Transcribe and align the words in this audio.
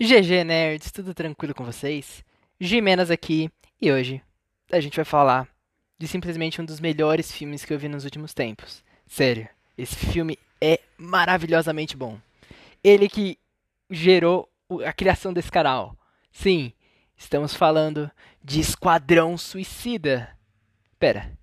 GG 0.00 0.44
Nerds, 0.44 0.92
tudo 0.92 1.12
tranquilo 1.12 1.52
com 1.52 1.64
vocês? 1.64 2.24
Jimenas 2.60 3.10
aqui 3.10 3.50
e 3.82 3.90
hoje 3.90 4.22
a 4.70 4.78
gente 4.78 4.94
vai 4.94 5.04
falar 5.04 5.48
de 5.98 6.06
simplesmente 6.06 6.62
um 6.62 6.64
dos 6.64 6.78
melhores 6.78 7.32
filmes 7.32 7.64
que 7.64 7.74
eu 7.74 7.78
vi 7.80 7.88
nos 7.88 8.04
últimos 8.04 8.32
tempos. 8.32 8.84
Sério, 9.08 9.48
esse 9.76 9.96
filme 9.96 10.38
é 10.60 10.78
maravilhosamente 10.96 11.96
bom. 11.96 12.16
Ele 12.82 13.08
que 13.08 13.40
gerou 13.90 14.48
a 14.86 14.92
criação 14.92 15.32
desse 15.32 15.50
canal. 15.50 15.96
Sim, 16.30 16.72
estamos 17.16 17.52
falando 17.52 18.08
de 18.40 18.60
Esquadrão 18.60 19.36
Suicida. 19.36 20.30
Pera, 20.96 21.36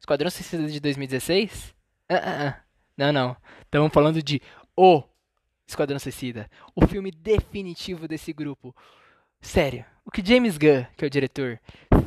Esquadrão 0.00 0.28
Suicida 0.28 0.66
de 0.66 0.80
2016? 0.80 1.72
Ah, 2.08 2.14
ah, 2.16 2.48
ah. 2.48 2.60
Não, 2.96 3.12
não. 3.12 3.36
Estamos 3.64 3.92
falando 3.92 4.20
de 4.20 4.42
O 4.76 5.04
Esquadrão 5.72 5.98
Suicida. 5.98 6.50
O 6.74 6.86
filme 6.86 7.10
definitivo 7.10 8.06
desse 8.06 8.32
grupo. 8.32 8.74
Sério, 9.40 9.84
o 10.04 10.10
que 10.10 10.24
James 10.24 10.56
Gunn, 10.56 10.84
que 10.96 11.04
é 11.04 11.06
o 11.06 11.10
diretor, 11.10 11.58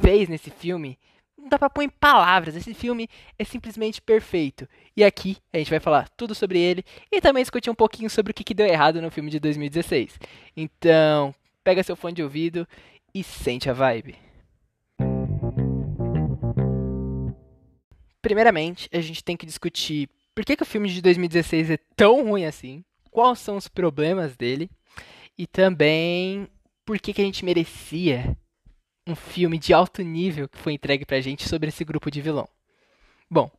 fez 0.02 0.30
nesse 0.30 0.50
filme, 0.50 0.98
não 1.38 1.50
dá 1.50 1.60
pra 1.60 1.70
pôr 1.70 1.84
em 1.84 1.90
palavras. 1.90 2.56
Esse 2.56 2.74
filme 2.74 3.10
é 3.38 3.44
simplesmente 3.44 4.02
perfeito. 4.02 4.68
E 4.96 5.04
aqui 5.04 5.38
a 5.52 5.58
gente 5.58 5.70
vai 5.70 5.80
falar 5.80 6.08
tudo 6.10 6.34
sobre 6.34 6.60
ele 6.60 6.84
e 7.12 7.20
também 7.20 7.44
discutir 7.44 7.70
um 7.70 7.76
pouquinho 7.76 8.10
sobre 8.10 8.32
o 8.32 8.34
que, 8.34 8.44
que 8.44 8.54
deu 8.54 8.66
errado 8.66 9.02
no 9.02 9.12
filme 9.12 9.30
de 9.30 9.40
2016. 9.40 10.20
Então, 10.56 11.34
pega 11.64 11.84
seu 11.84 11.96
fone 11.96 12.16
de 12.16 12.24
ouvido 12.24 12.68
e 13.14 13.24
sente 13.24 13.70
a 13.70 13.74
vibe. 13.74 14.16
Primeiramente, 18.22 18.90
a 18.92 19.02
gente 19.02 19.24
tem 19.24 19.36
que 19.36 19.46
discutir 19.46 20.10
por 20.34 20.44
que, 20.44 20.56
que 20.56 20.64
o 20.64 20.66
filme 20.66 20.90
de 20.90 21.02
2016 21.02 21.72
é 21.72 21.78
tão 21.96 22.28
ruim 22.28 22.46
assim 22.46 22.84
quais 23.16 23.40
são 23.40 23.56
os 23.56 23.70
problemas 23.70 24.36
dele 24.36 24.70
e 25.38 25.48
também 25.48 26.50
por 26.86 27.00
que, 27.00 27.14
que 27.14 27.22
a 27.22 27.24
gente 27.24 27.46
merecia 27.46 28.38
um 29.08 29.16
filme 29.16 29.58
de 29.58 29.74
alto 29.74 30.02
nível 30.02 30.50
que 30.50 30.58
foi 30.58 30.74
entregue 30.74 31.06
pra 31.06 31.22
gente 31.22 31.48
sobre 31.48 31.70
esse 31.70 31.86
grupo 31.86 32.12
de 32.12 32.20
vilão. 32.20 32.46
Bom, 33.32 33.50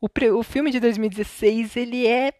o, 0.00 0.06
o 0.38 0.42
filme 0.44 0.70
de 0.70 0.78
2016 0.78 1.74
ele 1.74 2.06
é 2.06 2.32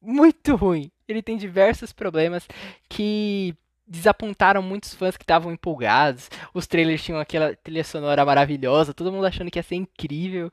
muito 0.00 0.54
ruim. 0.54 0.88
Ele 1.08 1.20
tem 1.20 1.36
diversos 1.36 1.92
problemas 1.92 2.46
que 2.88 3.52
desapontaram 3.84 4.62
muitos 4.62 4.94
fãs 4.94 5.16
que 5.16 5.24
estavam 5.24 5.50
empolgados. 5.50 6.30
Os 6.54 6.64
trailers 6.64 7.02
tinham 7.02 7.18
aquela 7.18 7.56
trilha 7.56 7.82
sonora 7.82 8.24
maravilhosa, 8.24 8.94
todo 8.94 9.10
mundo 9.10 9.26
achando 9.26 9.50
que 9.50 9.58
ia 9.58 9.64
ser 9.64 9.74
incrível, 9.74 10.48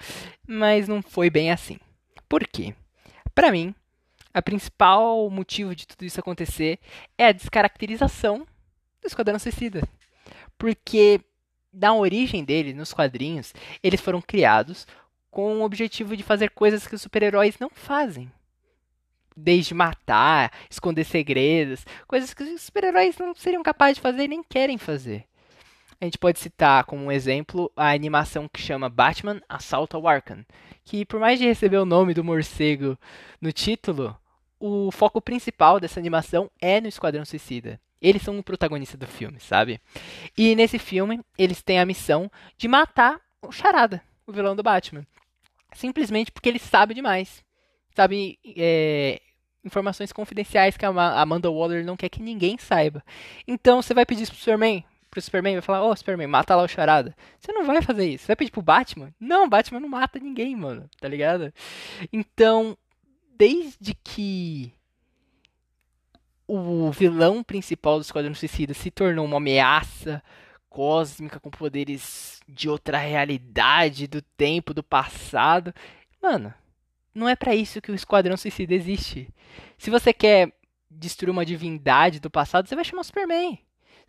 mas 0.48 0.88
não 0.88 1.04
foi 1.04 1.30
bem 1.30 1.52
assim. 1.52 1.78
Por 2.28 2.48
quê? 2.48 2.74
Para 3.36 3.52
mim, 3.52 3.76
a 4.34 4.42
principal 4.42 5.30
motivo 5.30 5.76
de 5.76 5.88
tudo 5.88 6.06
isso 6.06 6.20
acontecer 6.20 6.80
é 7.18 7.28
a 7.28 7.32
descaracterização 7.32 8.40
do 9.02 9.08
Esquadrão 9.08 9.40
Suicida. 9.40 9.82
Porque 10.58 11.22
da 11.72 11.94
origem 11.94 12.44
dele, 12.44 12.74
nos 12.74 12.94
quadrinhos, 12.94 13.54
eles 13.82 14.02
foram 14.02 14.22
criados 14.22 14.88
com 15.30 15.58
o 15.58 15.64
objetivo 15.64 16.18
de 16.18 16.24
fazer 16.24 16.50
coisas 16.52 16.88
que 16.88 16.96
os 16.96 17.02
super-heróis 17.02 17.58
não 17.60 17.70
fazem. 17.70 18.32
Desde 19.36 19.74
matar, 19.74 20.52
esconder 20.70 21.06
segredos, 21.06 21.86
coisas 22.08 22.34
que 22.34 22.44
os 22.44 22.62
super-heróis 22.62 23.18
não 23.18 23.34
seriam 23.36 23.64
capazes 23.64 23.96
de 23.96 24.02
fazer 24.02 24.24
e 24.24 24.28
nem 24.28 24.44
querem 24.44 24.78
fazer. 24.78 25.29
A 26.02 26.06
gente 26.06 26.18
pode 26.18 26.40
citar 26.40 26.86
como 26.86 27.04
um 27.04 27.12
exemplo 27.12 27.70
a 27.76 27.92
animação 27.92 28.48
que 28.48 28.62
chama 28.62 28.88
Batman 28.88 29.42
Assault 29.50 29.94
ao 29.94 30.08
Arkham, 30.08 30.46
que 30.86 31.06
por 31.06 31.20
mais 31.20 31.38
de 31.38 31.46
receber 31.46 31.78
o 31.78 31.86
nome 31.86 32.14
do 32.14 32.24
morcego 32.24 32.98
no 33.42 33.52
título, 33.52 34.18
o 34.58 34.92
foco 34.92 35.22
principal 35.22 35.78
dessa 35.78 36.00
animação 36.00 36.50
é 36.62 36.80
no 36.80 36.88
Esquadrão 36.88 37.26
Suicida. 37.26 37.82
Eles 38.02 38.22
são 38.22 38.40
o 38.40 38.44
protagonista 38.44 38.96
do 38.96 39.06
filme, 39.06 39.42
sabe? 39.42 39.82
E 40.38 40.56
nesse 40.56 40.80
filme, 40.80 41.20
eles 41.38 41.62
têm 41.62 41.80
a 41.80 41.86
missão 41.86 42.32
de 42.58 42.70
matar 42.70 43.20
o 43.42 43.52
Charada, 43.52 44.02
o 44.26 44.32
vilão 44.32 44.56
do 44.56 44.64
Batman. 44.64 45.06
Simplesmente 45.74 46.32
porque 46.32 46.48
ele 46.48 46.60
sabe 46.60 46.94
demais. 46.94 47.44
Sabe 47.94 48.40
é, 48.56 49.22
informações 49.66 50.14
confidenciais 50.14 50.78
que 50.78 50.86
a 50.86 50.90
Amanda 51.22 51.52
Waller 51.52 51.86
não 51.86 51.98
quer 51.98 52.08
que 52.08 52.22
ninguém 52.22 52.58
saiba. 52.58 53.04
Então 53.46 53.82
você 53.82 53.94
vai 53.94 54.06
pedir 54.06 54.26
pro 54.28 54.36
Superman, 54.36 54.86
pro 55.10 55.22
Superman 55.22 55.54
vai 55.54 55.62
falar, 55.62 55.84
ô 55.84 55.90
oh, 55.90 55.96
Superman, 55.96 56.28
mata 56.28 56.56
lá 56.56 56.64
o 56.64 56.68
Charada. 56.68 57.16
Você 57.40 57.52
não 57.52 57.66
vai 57.66 57.82
fazer 57.82 58.08
isso. 58.08 58.24
Você 58.24 58.28
vai 58.28 58.36
pedir 58.36 58.52
pro 58.52 58.62
Batman? 58.62 59.14
Não, 59.20 59.50
Batman 59.50 59.80
não 59.80 59.90
mata 59.90 60.20
ninguém, 60.20 60.56
mano. 60.56 60.90
Tá 61.00 61.08
ligado? 61.08 61.54
Então, 62.12 62.78
desde 63.38 63.94
que 63.96 64.74
o 66.48 66.92
vilão 66.92 67.44
principal 67.44 67.98
do 67.98 68.02
Esquadrão 68.02 68.34
Suicida 68.34 68.74
se 68.74 68.90
tornou 68.90 69.26
uma 69.26 69.38
ameaça 69.38 70.24
cósmica 70.70 71.40
com 71.40 71.50
poderes 71.50 72.40
de 72.48 72.70
outra 72.70 72.98
realidade, 72.98 74.08
do 74.08 74.22
tempo, 74.22 74.74
do 74.74 74.84
passado. 74.84 75.74
Mano, 76.22 76.54
não 77.14 77.28
é 77.28 77.36
para 77.36 77.56
isso 77.56 77.82
que 77.82 77.92
o 77.92 77.96
Esquadrão 77.96 78.38
Suicida 78.38 78.74
existe. 78.74 79.30
Se 79.78 79.90
você 79.90 80.14
quer 80.14 80.54
destruir 80.90 81.32
uma 81.32 81.46
divindade 81.46 82.20
do 82.20 82.30
passado, 82.30 82.68
você 82.68 82.76
vai 82.76 82.84
chamar 82.84 83.02
o 83.02 83.06
Superman. 83.06 83.60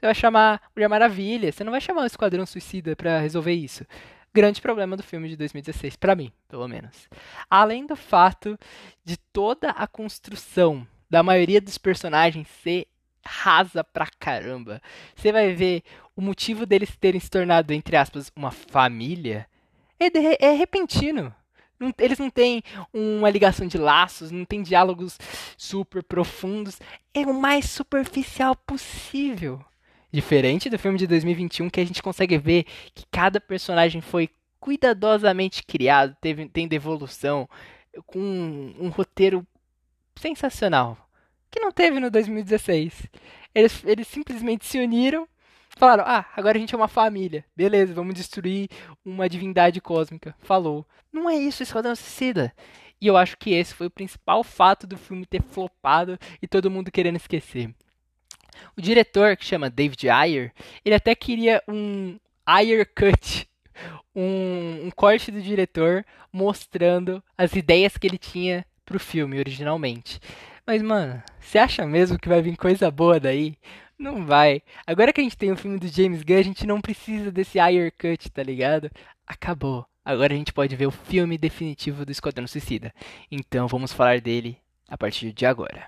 Você 0.00 0.06
vai 0.06 0.15
chamar 0.15 0.62
Mulher 0.75 0.88
Maravilha, 0.88 1.53
você 1.53 1.62
não 1.62 1.72
vai 1.72 1.81
chamar 1.81 2.05
o 2.05 2.06
Esquadrão 2.06 2.47
Suicida 2.47 2.97
para 2.97 3.21
resolver 3.21 3.53
isso. 3.53 3.84
Grande 4.33 4.59
problema 4.59 4.97
do 4.97 5.03
filme 5.03 5.28
de 5.28 5.37
2016, 5.37 5.94
para 5.97 6.15
mim, 6.15 6.33
pelo 6.49 6.66
menos. 6.66 7.06
Além 7.50 7.87
do 7.87 7.94
fato 7.94 8.59
de 9.05 9.19
toda 9.31 9.72
a 9.72 9.87
construção 9.87 10.87
da 11.11 11.22
maioria 11.22 11.61
dos 11.61 11.77
personagens 11.77 12.49
ser 12.62 12.87
rasa 13.22 13.84
pra 13.84 14.06
caramba. 14.19 14.81
Você 15.15 15.31
vai 15.33 15.53
ver 15.53 15.83
o 16.17 16.22
motivo 16.22 16.65
deles 16.65 16.97
terem 16.97 17.21
se 17.21 17.28
tornado, 17.28 17.71
entre 17.75 17.94
aspas, 17.94 18.32
uma 18.34 18.50
família 18.50 19.47
é, 19.99 20.09
de, 20.09 20.19
é 20.41 20.53
repentino. 20.53 21.34
Eles 21.99 22.19
não 22.19 22.31
têm 22.31 22.62
uma 22.91 23.28
ligação 23.28 23.67
de 23.67 23.77
laços, 23.77 24.31
não 24.31 24.47
tem 24.47 24.62
diálogos 24.62 25.19
super 25.59 26.03
profundos. 26.03 26.78
É 27.12 27.21
o 27.21 27.34
mais 27.34 27.67
superficial 27.67 28.56
possível. 28.56 29.62
Diferente 30.12 30.69
do 30.69 30.78
filme 30.78 30.98
de 30.98 31.06
2021, 31.06 31.71
que 31.71 31.81
a 31.81 31.84
gente 31.84 32.03
consegue 32.03 32.37
ver 32.37 32.65
que 32.94 33.04
cada 33.10 33.41
personagem 33.41 34.00
foi 34.00 34.28
cuidadosamente 34.59 35.62
criado, 35.62 36.16
teve, 36.21 36.48
tem 36.48 36.69
devolução, 36.69 37.48
com 38.06 38.19
um, 38.19 38.75
um 38.78 38.88
roteiro 38.88 39.47
sensacional. 40.16 40.97
Que 41.50 41.60
não 41.60 41.72
teve 41.72 41.99
no 41.99 42.10
2016. 42.10 43.09
Eles, 43.54 43.84
eles 43.84 44.06
simplesmente 44.06 44.66
se 44.66 44.78
uniram, 44.78 45.26
falaram: 45.76 46.04
ah, 46.06 46.25
agora 46.37 46.56
a 46.56 46.60
gente 46.60 46.75
é 46.75 46.78
uma 46.78 46.88
família. 46.88 47.44
Beleza, 47.56 47.94
vamos 47.94 48.15
destruir 48.15 48.69
uma 49.04 49.28
divindade 49.28 49.81
cósmica. 49.81 50.34
Falou. 50.41 50.87
Não 51.12 51.28
é 51.28 51.34
isso, 51.34 51.62
Esquadrão 51.62 51.97
Suicida. 51.97 52.54
E 53.00 53.06
eu 53.06 53.16
acho 53.16 53.37
que 53.37 53.50
esse 53.50 53.75
foi 53.75 53.87
o 53.87 53.91
principal 53.91 54.44
fato 54.44 54.87
do 54.87 54.97
filme 54.97 55.26
ter 55.26 55.43
flopado 55.43 56.19
e 56.41 56.47
todo 56.47 56.70
mundo 56.70 56.91
querendo 56.93 57.16
esquecer. 57.16 57.75
O 58.76 58.81
diretor, 58.81 59.37
que 59.37 59.44
chama 59.44 59.71
David 59.71 60.09
Ayer, 60.09 60.53
ele 60.84 60.94
até 60.94 61.15
queria 61.15 61.62
um 61.69 62.19
Ayer 62.44 62.88
Cut, 62.94 63.48
um, 64.15 64.87
um 64.87 64.91
corte 64.91 65.31
do 65.31 65.41
diretor 65.41 66.04
mostrando 66.32 67.22
as 67.37 67.54
ideias 67.54 67.97
que 67.97 68.06
ele 68.06 68.19
tinha 68.19 68.65
pro 68.84 69.00
filme 69.00 69.38
originalmente. 69.38 70.20
Mas, 70.66 70.82
mano, 70.82 71.22
você 71.41 71.59
acha 71.59 71.87
mesmo 71.87 72.19
que 72.19 72.28
vai 72.28 72.43
vir 72.43 72.56
coisa 72.56 72.91
boa 72.91 73.19
daí? 73.19 73.56
Não 73.99 74.25
vai. 74.25 74.62
Agora 74.87 75.12
que 75.12 75.20
a 75.20 75.25
gente 75.25 75.37
tem 75.37 75.53
o 75.53 75.56
filme 75.56 75.78
do 75.78 75.88
James 75.88 76.22
Gunn, 76.22 76.38
a 76.38 76.43
gente 76.43 76.66
não 76.66 76.81
precisa 76.81 77.31
desse 77.31 77.59
Ayer 77.59 77.93
Cut, 77.99 78.31
tá 78.31 78.43
ligado? 78.43 78.91
Acabou. 79.26 79.84
Agora 80.04 80.32
a 80.32 80.37
gente 80.37 80.53
pode 80.53 80.75
ver 80.75 80.87
o 80.87 80.91
filme 80.91 81.37
definitivo 81.37 82.04
do 82.04 82.10
Esquadrão 82.10 82.47
Suicida. 82.47 82.94
Então 83.31 83.69
vamos 83.69 83.93
falar 83.93 84.20
dele 84.20 84.56
a 84.88 84.97
partir 84.97 85.32
de 85.32 85.44
agora. 85.44 85.87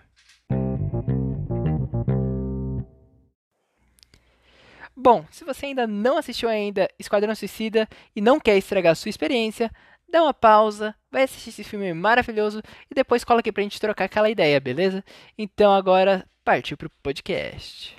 Bom, 4.96 5.24
se 5.30 5.44
você 5.44 5.66
ainda 5.66 5.86
não 5.86 6.18
assistiu 6.18 6.48
ainda 6.48 6.88
Esquadrão 6.98 7.34
Suicida 7.34 7.88
e 8.14 8.20
não 8.20 8.38
quer 8.38 8.56
estragar 8.58 8.94
sua 8.94 9.08
experiência, 9.08 9.70
dá 10.08 10.22
uma 10.22 10.34
pausa, 10.34 10.94
vai 11.10 11.22
assistir 11.22 11.50
esse 11.50 11.64
filme 11.64 11.92
maravilhoso 11.94 12.62
e 12.90 12.94
depois 12.94 13.24
cola 13.24 13.40
aqui 13.40 13.50
pra 13.50 13.62
gente 13.62 13.80
trocar 13.80 14.04
aquela 14.04 14.28
ideia, 14.28 14.60
beleza? 14.60 15.02
Então 15.38 15.72
agora 15.72 16.28
partiu 16.44 16.76
pro 16.76 16.90
podcast. 17.02 17.96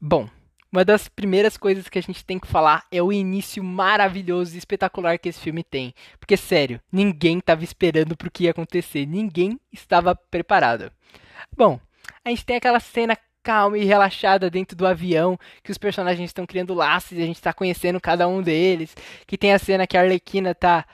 Bom, 0.00 0.28
uma 0.74 0.84
das 0.84 1.08
primeiras 1.08 1.56
coisas 1.56 1.88
que 1.88 1.98
a 1.98 2.02
gente 2.02 2.24
tem 2.24 2.38
que 2.38 2.46
falar 2.46 2.84
é 2.90 3.00
o 3.00 3.12
início 3.12 3.62
maravilhoso 3.62 4.54
e 4.54 4.58
espetacular 4.58 5.18
que 5.18 5.28
esse 5.28 5.40
filme 5.40 5.62
tem. 5.62 5.94
Porque, 6.18 6.36
sério, 6.36 6.80
ninguém 6.90 7.38
estava 7.38 7.62
esperando 7.62 8.16
pro 8.16 8.30
que 8.30 8.44
ia 8.44 8.50
acontecer, 8.50 9.06
ninguém 9.06 9.58
estava 9.72 10.16
preparado. 10.16 10.90
Bom, 11.56 11.78
a 12.24 12.30
gente 12.30 12.44
tem 12.44 12.56
aquela 12.56 12.80
cena 12.80 13.16
calma 13.44 13.76
e 13.78 13.84
relaxada 13.84 14.48
dentro 14.50 14.74
do 14.74 14.86
avião, 14.86 15.38
que 15.62 15.70
os 15.70 15.78
personagens 15.78 16.30
estão 16.30 16.46
criando 16.46 16.72
laços 16.72 17.12
e 17.12 17.22
a 17.22 17.26
gente 17.26 17.36
está 17.36 17.52
conhecendo 17.52 18.00
cada 18.00 18.26
um 18.26 18.42
deles, 18.42 18.96
que 19.26 19.36
tem 19.36 19.52
a 19.52 19.58
cena 19.58 19.86
que 19.86 19.96
a 19.96 20.00
Arlequina 20.00 20.54
tá 20.54 20.86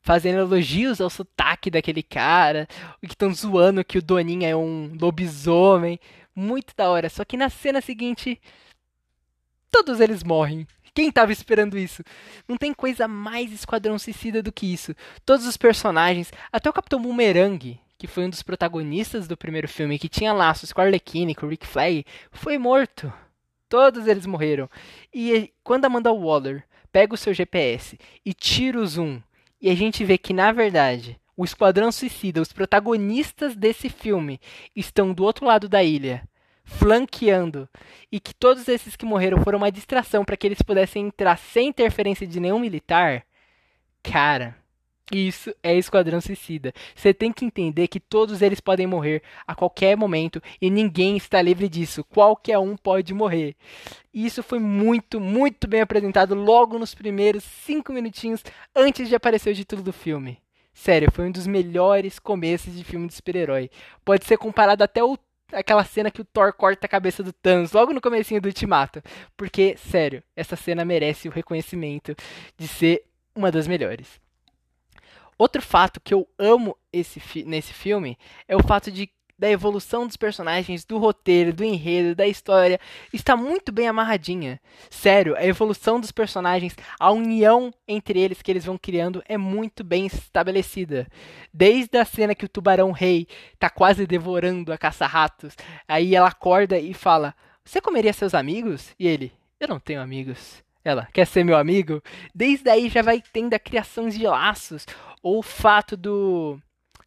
fazendo 0.00 0.38
elogios 0.40 1.00
ao 1.00 1.10
sotaque 1.10 1.70
daquele 1.70 2.02
cara, 2.02 2.66
que 3.00 3.12
estão 3.12 3.32
zoando 3.32 3.84
que 3.84 3.98
o 3.98 4.02
Doninha 4.02 4.48
é 4.48 4.56
um 4.56 4.96
lobisomem. 5.00 6.00
muito 6.34 6.74
da 6.74 6.88
hora. 6.90 7.10
Só 7.10 7.24
que 7.24 7.36
na 7.36 7.50
cena 7.50 7.82
seguinte, 7.82 8.40
todos 9.70 10.00
eles 10.00 10.22
morrem. 10.24 10.66
Quem 10.94 11.10
tava 11.10 11.32
esperando 11.32 11.78
isso? 11.78 12.02
Não 12.48 12.56
tem 12.56 12.72
coisa 12.74 13.06
mais 13.08 13.52
Esquadrão 13.52 13.98
Suicida 13.98 14.42
do 14.42 14.52
que 14.52 14.66
isso. 14.66 14.94
Todos 15.24 15.46
os 15.46 15.56
personagens, 15.56 16.32
até 16.50 16.68
o 16.68 16.72
Capitão 16.72 17.00
Boomerang, 17.00 17.78
que 18.02 18.08
foi 18.08 18.24
um 18.24 18.30
dos 18.30 18.42
protagonistas 18.42 19.28
do 19.28 19.36
primeiro 19.36 19.68
filme, 19.68 19.96
que 19.96 20.08
tinha 20.08 20.32
laços 20.32 20.72
com 20.72 20.80
a 20.80 20.84
Arlequina, 20.84 21.32
com 21.36 21.46
o 21.46 21.48
Rick 21.48 21.64
Flag, 21.64 22.04
foi 22.32 22.58
morto. 22.58 23.12
Todos 23.68 24.08
eles 24.08 24.26
morreram. 24.26 24.68
E 25.14 25.52
quando 25.62 25.84
Amanda 25.84 26.12
Waller 26.12 26.64
pega 26.90 27.14
o 27.14 27.16
seu 27.16 27.32
GPS 27.32 27.96
e 28.26 28.34
tira 28.34 28.80
o 28.80 28.84
zoom, 28.84 29.22
e 29.60 29.70
a 29.70 29.74
gente 29.76 30.04
vê 30.04 30.18
que, 30.18 30.32
na 30.32 30.50
verdade, 30.50 31.16
o 31.36 31.44
Esquadrão 31.44 31.92
Suicida, 31.92 32.42
os 32.42 32.52
protagonistas 32.52 33.54
desse 33.54 33.88
filme, 33.88 34.40
estão 34.74 35.14
do 35.14 35.22
outro 35.22 35.46
lado 35.46 35.68
da 35.68 35.84
ilha, 35.84 36.28
flanqueando, 36.64 37.68
e 38.10 38.18
que 38.18 38.34
todos 38.34 38.66
esses 38.66 38.96
que 38.96 39.06
morreram 39.06 39.40
foram 39.44 39.58
uma 39.58 39.70
distração 39.70 40.24
para 40.24 40.36
que 40.36 40.48
eles 40.48 40.60
pudessem 40.60 41.06
entrar 41.06 41.38
sem 41.38 41.68
interferência 41.68 42.26
de 42.26 42.40
nenhum 42.40 42.58
militar, 42.58 43.24
cara, 44.02 44.60
isso 45.18 45.54
é 45.62 45.76
Esquadrão 45.76 46.20
Suicida. 46.20 46.72
Você 46.94 47.12
tem 47.12 47.32
que 47.32 47.44
entender 47.44 47.88
que 47.88 48.00
todos 48.00 48.42
eles 48.42 48.60
podem 48.60 48.86
morrer 48.86 49.22
a 49.46 49.54
qualquer 49.54 49.96
momento 49.96 50.42
e 50.60 50.70
ninguém 50.70 51.16
está 51.16 51.40
livre 51.40 51.68
disso. 51.68 52.04
Qualquer 52.04 52.58
um 52.58 52.76
pode 52.76 53.12
morrer. 53.14 53.56
E 54.12 54.26
isso 54.26 54.42
foi 54.42 54.58
muito, 54.58 55.20
muito 55.20 55.66
bem 55.68 55.80
apresentado 55.80 56.34
logo 56.34 56.78
nos 56.78 56.94
primeiros 56.94 57.44
cinco 57.44 57.92
minutinhos 57.92 58.42
antes 58.74 59.08
de 59.08 59.14
aparecer 59.14 59.50
o 59.50 59.54
título 59.54 59.82
do 59.82 59.92
filme. 59.92 60.38
Sério, 60.74 61.10
foi 61.12 61.28
um 61.28 61.32
dos 61.32 61.46
melhores 61.46 62.18
começos 62.18 62.74
de 62.74 62.82
filme 62.82 63.06
de 63.06 63.14
super-herói. 63.14 63.70
Pode 64.04 64.24
ser 64.24 64.38
comparado 64.38 64.82
até 64.82 65.02
o 65.04 65.18
aquela 65.52 65.84
cena 65.84 66.10
que 66.10 66.22
o 66.22 66.24
Thor 66.24 66.52
corta 66.54 66.86
a 66.86 66.88
cabeça 66.88 67.22
do 67.22 67.30
Thanos 67.30 67.72
logo 67.72 67.92
no 67.92 68.00
comecinho 68.00 68.40
do 68.40 68.46
Ultimato, 68.46 69.02
porque 69.36 69.76
sério, 69.76 70.22
essa 70.34 70.56
cena 70.56 70.82
merece 70.82 71.28
o 71.28 71.30
reconhecimento 71.30 72.16
de 72.56 72.66
ser 72.66 73.04
uma 73.34 73.52
das 73.52 73.66
melhores. 73.66 74.21
Outro 75.42 75.60
fato 75.60 76.00
que 76.00 76.14
eu 76.14 76.28
amo 76.38 76.78
esse 76.92 77.20
nesse 77.44 77.72
filme 77.72 78.16
é 78.46 78.54
o 78.54 78.62
fato 78.62 78.92
de 78.92 79.10
da 79.36 79.50
evolução 79.50 80.06
dos 80.06 80.16
personagens, 80.16 80.84
do 80.84 80.98
roteiro, 80.98 81.52
do 81.52 81.64
enredo, 81.64 82.14
da 82.14 82.28
história, 82.28 82.78
está 83.12 83.36
muito 83.36 83.72
bem 83.72 83.88
amarradinha. 83.88 84.60
Sério, 84.88 85.34
a 85.34 85.44
evolução 85.44 85.98
dos 85.98 86.12
personagens, 86.12 86.76
a 86.96 87.10
união 87.10 87.74
entre 87.88 88.20
eles 88.20 88.40
que 88.40 88.52
eles 88.52 88.64
vão 88.64 88.78
criando 88.78 89.20
é 89.28 89.36
muito 89.36 89.82
bem 89.82 90.06
estabelecida. 90.06 91.08
Desde 91.52 91.98
a 91.98 92.04
cena 92.04 92.36
que 92.36 92.44
o 92.44 92.48
tubarão 92.48 92.92
rei 92.92 93.26
tá 93.58 93.68
quase 93.68 94.06
devorando 94.06 94.72
a 94.72 94.78
caça-ratos, 94.78 95.56
aí 95.88 96.14
ela 96.14 96.28
acorda 96.28 96.78
e 96.78 96.94
fala: 96.94 97.34
"Você 97.64 97.80
comeria 97.80 98.12
seus 98.12 98.32
amigos?" 98.32 98.94
E 98.96 99.08
ele: 99.08 99.32
"Eu 99.58 99.66
não 99.66 99.80
tenho 99.80 100.00
amigos." 100.00 100.62
Ela, 100.84 101.08
quer 101.12 101.26
ser 101.26 101.44
meu 101.44 101.56
amigo? 101.56 102.02
Desde 102.34 102.68
aí 102.68 102.88
já 102.88 103.02
vai 103.02 103.22
tendo 103.32 103.54
a 103.54 103.58
criação 103.58 104.08
de 104.08 104.26
laços. 104.26 104.86
Ou 105.22 105.38
o 105.38 105.42
fato 105.42 105.96
do 105.96 106.58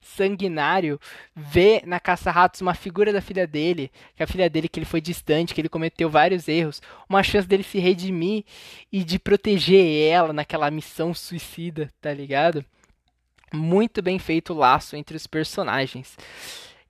sanguinário 0.06 1.00
ver 1.36 1.86
na 1.86 2.00
caça-ratos 2.00 2.62
uma 2.62 2.75
figura 2.75 3.12
da 3.12 3.22
filha 3.22 3.48
dele, 3.48 3.92
que 4.16 4.24
a 4.24 4.27
filha 4.27 4.50
dele 4.50 4.69
que 4.69 4.80
ele 4.80 4.86
foi 4.86 5.01
distante, 5.01 5.54
que 5.54 5.60
ele 5.60 5.68
cometeu 5.68 6.10
vários 6.10 6.48
erros, 6.48 6.81
uma 7.10 7.24
chance 7.24 7.48
dele 7.48 7.63
se 7.63 7.80
redimir 7.80 8.45
e 8.92 9.04
de 9.04 9.18
proteger 9.18 10.07
ela 10.07 10.31
naquela 10.31 10.69
missão 10.69 11.13
suicida, 11.13 11.92
tá 12.00 12.13
ligado? 12.13 12.63
Muito 13.51 14.01
bem 14.01 14.19
feito 14.19 14.54
o 14.54 14.57
laço 14.57 14.95
entre 14.95 15.18
os 15.18 15.25
personagens. 15.27 16.16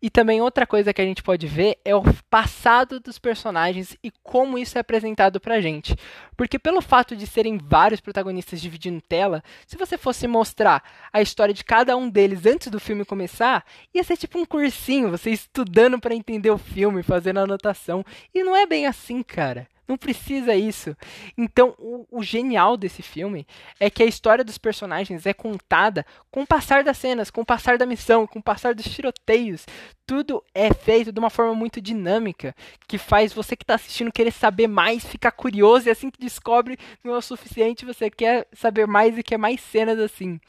E 0.06 0.10
também 0.12 0.40
outra 0.40 0.68
coisa 0.68 0.94
que 0.94 1.02
a 1.02 1.04
gente 1.04 1.24
pode 1.24 1.48
ver 1.48 1.80
é 1.84 1.96
o 1.96 2.04
passado 2.30 3.00
dos 3.00 3.18
personagens 3.18 3.98
e 4.04 4.12
como 4.22 4.56
isso 4.56 4.78
é 4.78 4.81
apresentado 4.81 5.40
pra 5.40 5.60
gente. 5.60 5.96
Porque 6.38 6.60
pelo 6.60 6.80
fato 6.80 7.16
de 7.16 7.25
serem 7.25 7.57
vários 7.57 8.00
protagonistas 8.00 8.62
dividindo 8.62 9.02
tela, 9.02 9.44
se 9.66 9.75
você 9.75 9.98
fosse 9.98 10.28
mostrar 10.28 10.84
a 11.12 11.24
história 11.24 11.56
de 11.56 11.63
cada 11.63 11.98
um 11.98 12.07
deles 12.07 12.46
antes 12.46 12.68
do 12.68 12.80
filme 12.80 13.04
começar, 13.04 13.66
ia 13.96 14.04
ser 14.04 14.16
tipo 14.16 14.38
um 14.38 14.46
cursinho, 14.46 15.10
você 15.10 15.31
estudando 15.31 16.00
para 16.00 16.13
entender 16.13 16.51
o 16.51 16.60
filme, 16.60 17.01
fazendo 17.01 17.40
anotação. 17.40 18.06
E 18.31 18.44
não 18.44 18.56
é 18.56 18.68
bem 18.68 18.86
assim, 18.86 19.24
cara. 19.24 19.68
Não 19.88 19.98
precisa 19.98 20.56
isso. 20.56 20.96
Então, 21.38 21.76
o, 21.78 22.08
o, 22.10 22.24
genial 22.24 22.76
desse 22.76 23.04
filme 23.04 23.46
é 23.80 23.90
que 23.90 24.02
a 24.02 24.06
história 24.06 24.44
dos 24.44 24.58
personagens 24.58 25.26
é 25.26 25.34
contada 25.34 26.06
com 26.32 26.42
o 26.42 26.48
passar 26.48 26.84
das 26.84 26.98
cenas, 26.98 27.30
com 27.30 27.42
o 27.42 27.46
passar 27.46 27.78
da 27.78 27.86
missão, 27.86 28.26
com 28.26 28.40
o 28.40 28.44
passar 28.44 28.74
dos 28.74 28.86
tiroteios. 28.86 29.66
Tudo 30.06 30.44
é 30.54 30.74
feito 30.74 31.12
de 31.12 31.20
uma 31.20 31.30
forma 31.30 31.54
muito 31.54 31.80
dinâmica, 31.80 32.56
que 32.88 32.98
faz 32.98 33.32
você 33.32 33.56
que 33.56 33.64
está 33.64 33.76
assistindo 33.76 34.12
querer 34.12 34.32
saber 34.32 34.68
mais, 34.68 35.06
ficar 35.06 35.32
curioso, 35.32 35.88
e 35.88 35.92
assim 35.92 36.10
que 36.10 36.20
descobre 36.20 36.78
não 37.04 37.14
é 37.14 37.18
o 37.18 37.22
suficiente, 37.22 37.86
você 37.86 38.10
quer 38.10 38.48
saber 38.54 38.88
mais 38.88 39.18
e 39.18 39.24
quer 39.24 39.38
mais 39.38 39.62
cenas 39.62 40.00
assim. 40.00 40.40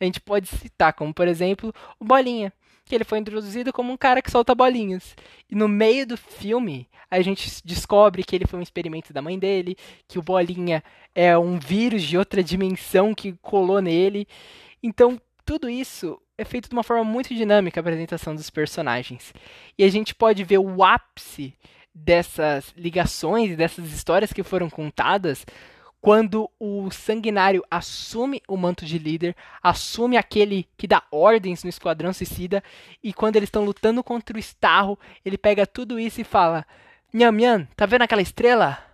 A 0.00 0.04
gente 0.04 0.20
pode 0.20 0.48
citar, 0.48 0.92
como 0.92 1.14
por 1.14 1.28
exemplo, 1.28 1.72
o 1.98 2.04
Bolinha 2.04 2.52
que 2.84 2.94
ele 2.94 3.04
foi 3.04 3.18
introduzido 3.18 3.72
como 3.72 3.92
um 3.92 3.96
cara 3.96 4.20
que 4.20 4.30
solta 4.30 4.54
bolinhas. 4.54 5.14
E 5.50 5.54
no 5.54 5.68
meio 5.68 6.06
do 6.06 6.16
filme, 6.16 6.88
a 7.10 7.20
gente 7.20 7.60
descobre 7.64 8.24
que 8.24 8.34
ele 8.34 8.46
foi 8.46 8.58
um 8.58 8.62
experimento 8.62 9.12
da 9.12 9.22
mãe 9.22 9.38
dele, 9.38 9.76
que 10.08 10.18
o 10.18 10.22
Bolinha 10.22 10.82
é 11.14 11.36
um 11.36 11.58
vírus 11.58 12.02
de 12.02 12.16
outra 12.16 12.42
dimensão 12.42 13.14
que 13.14 13.34
colou 13.42 13.80
nele. 13.80 14.26
Então, 14.82 15.20
tudo 15.44 15.68
isso 15.68 16.20
é 16.38 16.44
feito 16.44 16.68
de 16.68 16.74
uma 16.74 16.82
forma 16.82 17.04
muito 17.04 17.34
dinâmica 17.34 17.80
a 17.80 17.82
apresentação 17.82 18.34
dos 18.34 18.50
personagens. 18.50 19.34
E 19.78 19.84
a 19.84 19.88
gente 19.88 20.14
pode 20.14 20.42
ver 20.42 20.58
o 20.58 20.82
ápice 20.82 21.54
dessas 21.94 22.72
ligações, 22.76 23.56
dessas 23.56 23.92
histórias 23.92 24.32
que 24.32 24.42
foram 24.42 24.70
contadas 24.70 25.44
quando 26.02 26.50
o 26.58 26.90
Sanguinário 26.90 27.64
assume 27.70 28.42
o 28.48 28.56
manto 28.56 28.84
de 28.84 28.98
líder, 28.98 29.36
assume 29.62 30.16
aquele 30.16 30.68
que 30.76 30.88
dá 30.88 31.00
ordens 31.12 31.62
no 31.62 31.70
Esquadrão 31.70 32.12
Suicida, 32.12 32.62
e 33.00 33.12
quando 33.12 33.36
eles 33.36 33.46
estão 33.46 33.64
lutando 33.64 34.02
contra 34.02 34.36
o 34.36 34.40
Starro, 34.40 34.98
ele 35.24 35.38
pega 35.38 35.64
tudo 35.64 36.00
isso 36.00 36.20
e 36.20 36.24
fala: 36.24 36.66
Nham 37.14 37.30
Nham, 37.30 37.68
tá 37.76 37.86
vendo 37.86 38.02
aquela 38.02 38.20
estrela? 38.20 38.84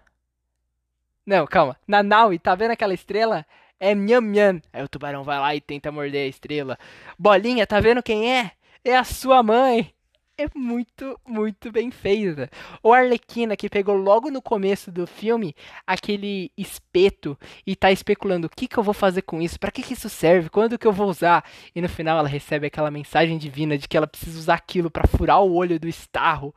Não, 1.25 1.47
calma. 1.47 1.79
Nanaui, 1.89 2.39
tá 2.39 2.55
vendo 2.55 2.73
aquela 2.73 2.93
estrela? 2.93 3.47
É 3.81 3.95
Nham 3.95 4.21
Nham. 4.21 4.61
Aí 4.71 4.85
o 4.85 4.89
tubarão 4.89 5.25
vai 5.25 5.39
lá 5.39 5.55
e 5.57 5.63
tenta 5.63 5.91
morder 5.91 6.27
a 6.27 6.29
estrela. 6.29 6.79
Bolinha, 7.19 7.67
tá 7.67 7.81
vendo 7.81 8.03
quem 8.03 8.31
é? 8.31 8.53
É 8.85 8.95
a 8.95 9.05
sua 9.05 9.43
mãe 9.43 9.95
é 10.38 10.49
muito, 10.55 11.19
muito 11.26 11.73
bem 11.73 11.90
feita. 11.90 12.49
O 12.81 12.93
Arlequina, 12.93 13.56
que 13.56 13.69
pegou 13.69 13.96
logo 13.96 14.31
no 14.31 14.40
começo 14.40 14.92
do 14.92 15.04
filme 15.04 15.54
aquele 15.85 16.52
espeto 16.57 17.37
e 17.66 17.75
tá 17.75 17.90
especulando 17.90 18.47
o 18.47 18.50
que, 18.50 18.68
que 18.68 18.78
eu 18.78 18.83
vou 18.85 18.95
fazer 18.95 19.23
com 19.23 19.42
isso, 19.42 19.59
para 19.59 19.73
que, 19.73 19.83
que 19.83 19.95
isso 19.95 20.09
serve, 20.09 20.49
quando 20.49 20.78
que 20.78 20.87
eu 20.87 20.92
vou 20.92 21.09
usar. 21.09 21.45
E 21.75 21.83
no 21.83 21.88
final 21.88 22.21
ela 22.21 22.28
recebe 22.28 22.68
aquela 22.68 22.90
mensagem 22.90 23.37
divina 23.37 23.76
de 23.76 23.88
que 23.88 23.97
ela 23.97 24.07
precisa 24.07 24.38
usar 24.38 24.54
aquilo 24.54 24.88
para 24.88 25.09
furar 25.09 25.42
o 25.42 25.52
olho 25.52 25.78
do 25.80 25.88
Starro. 25.88 26.54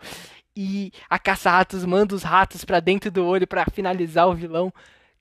E 0.55 0.91
a 1.09 1.17
caça-ratos 1.17 1.83
manda 1.83 2.13
os 2.13 2.21
ratos 2.21 2.63
para 2.63 2.79
dentro 2.79 3.09
do 3.09 3.25
olho 3.25 3.47
para 3.47 3.65
finalizar 3.65 4.27
o 4.27 4.35
vilão. 4.35 4.71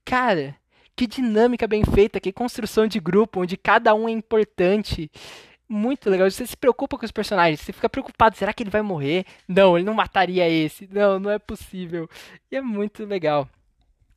Cara, 0.05 0.55
que 0.95 1.07
dinâmica 1.07 1.67
bem 1.67 1.83
feita, 1.83 2.21
que 2.21 2.31
construção 2.31 2.87
de 2.87 3.00
grupo, 3.00 3.40
onde 3.40 3.57
cada 3.57 3.95
um 3.95 4.07
é 4.07 4.12
importante 4.12 5.11
muito 5.71 6.11
legal. 6.11 6.29
Você 6.31 6.47
se 6.47 6.57
preocupa 6.57 6.99
com 6.99 7.05
os 7.05 7.12
personagens, 7.12 7.61
você 7.61 7.73
fica 7.73 7.89
preocupado, 7.89 8.37
será 8.37 8.53
que 8.53 8.62
ele 8.62 8.71
vai 8.71 8.83
morrer? 8.83 9.25
Não, 9.47 9.77
ele 9.77 9.87
não 9.87 9.95
mataria 9.95 10.49
esse. 10.49 10.89
Não, 10.93 11.19
não 11.21 11.31
é 11.31 11.39
possível. 11.39 12.09
E 12.50 12.57
é 12.57 12.61
muito 12.61 13.05
legal. 13.05 13.49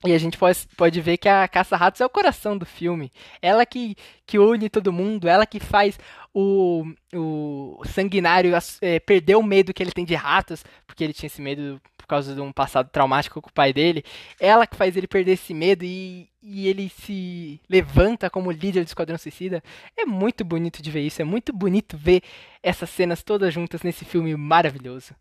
E 0.06 0.12
a 0.12 0.18
gente 0.18 0.38
pode, 0.38 0.68
pode 0.76 1.00
ver 1.00 1.18
que 1.18 1.30
a 1.30 1.48
Caça-Ratos 1.48 2.02
é 2.02 2.06
o 2.06 2.10
coração 2.10 2.58
do 2.58 2.66
filme. 2.66 3.12
Ela 3.42 3.66
que, 3.66 3.96
que 4.26 4.38
une 4.38 4.70
todo 4.70 4.92
mundo, 4.92 5.30
ela 5.30 5.46
que 5.46 5.62
faz 5.62 5.98
o, 6.34 6.84
o 7.14 7.82
sanguinário 7.86 8.52
é, 8.82 9.00
perder 9.00 9.36
o 9.36 9.44
medo 9.44 9.74
que 9.74 9.82
ele 9.82 9.94
tem 9.94 10.04
de 10.04 10.16
ratos, 10.16 10.66
porque 10.86 11.04
ele 11.04 11.14
tinha 11.14 11.28
esse 11.28 11.42
medo 11.42 11.80
causa 12.14 12.36
de 12.36 12.42
um 12.42 12.52
passado 12.52 12.90
traumático 12.90 13.42
com 13.42 13.50
o 13.50 13.54
pai 13.54 13.74
dele. 13.74 14.04
Ela 14.40 14.68
que 14.68 14.76
faz 14.76 14.96
ele 14.96 15.08
perder 15.08 15.34
esse 15.34 15.54
medo 15.54 15.84
e, 15.84 16.30
e 16.42 16.68
ele 16.68 16.90
se 16.90 17.60
levanta 17.68 18.30
como 18.30 18.52
líder 18.52 18.84
do 18.84 18.88
Esquadrão 18.88 19.18
Suicida. 19.18 19.64
É 19.98 20.06
muito 20.06 20.46
bonito 20.46 20.82
de 20.82 20.92
ver 20.92 21.02
isso, 21.02 21.22
é 21.22 21.26
muito 21.26 21.52
bonito 21.52 21.98
ver 21.98 22.22
essas 22.62 22.90
cenas 22.90 23.24
todas 23.24 23.54
juntas 23.54 23.82
nesse 23.82 24.06
filme 24.06 24.36
maravilhoso. 24.36 25.16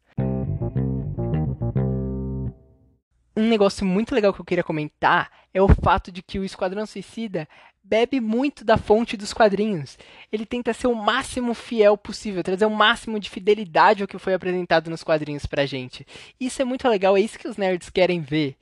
Um 3.35 3.49
negócio 3.49 3.87
muito 3.87 4.15
legal 4.15 4.35
que 4.35 4.41
eu 4.41 4.45
queria 4.45 4.63
comentar 4.63 5.31
é 5.55 5.63
o 5.63 5.69
fato 5.69 6.13
de 6.13 6.23
que 6.23 6.39
o 6.39 6.45
Esquadrão 6.45 6.85
Suicida 6.85 7.49
bebe 7.83 8.21
muito 8.21 8.65
da 8.65 8.77
fonte 8.77 9.17
dos 9.17 9.33
quadrinhos. 9.33 9.99
Ele 10.31 10.47
tenta 10.47 10.73
ser 10.73 10.87
o 10.87 10.95
máximo 10.95 11.55
fiel 11.55 11.97
possível, 11.97 12.43
trazer 12.43 12.65
o 12.65 12.71
máximo 12.71 13.19
de 13.19 13.29
fidelidade 13.29 14.03
ao 14.03 14.09
que 14.09 14.19
foi 14.19 14.35
apresentado 14.35 14.91
nos 14.91 15.03
quadrinhos 15.03 15.47
pra 15.47 15.67
gente. 15.67 16.07
Isso 16.41 16.63
é 16.63 16.65
muito 16.65 16.89
legal, 16.89 17.17
é 17.17 17.21
isso 17.21 17.39
que 17.39 17.49
os 17.49 17.57
nerds 17.57 17.91
querem 17.91 18.21
ver. 18.21 18.57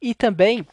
E 0.00 0.14
também 0.14 0.66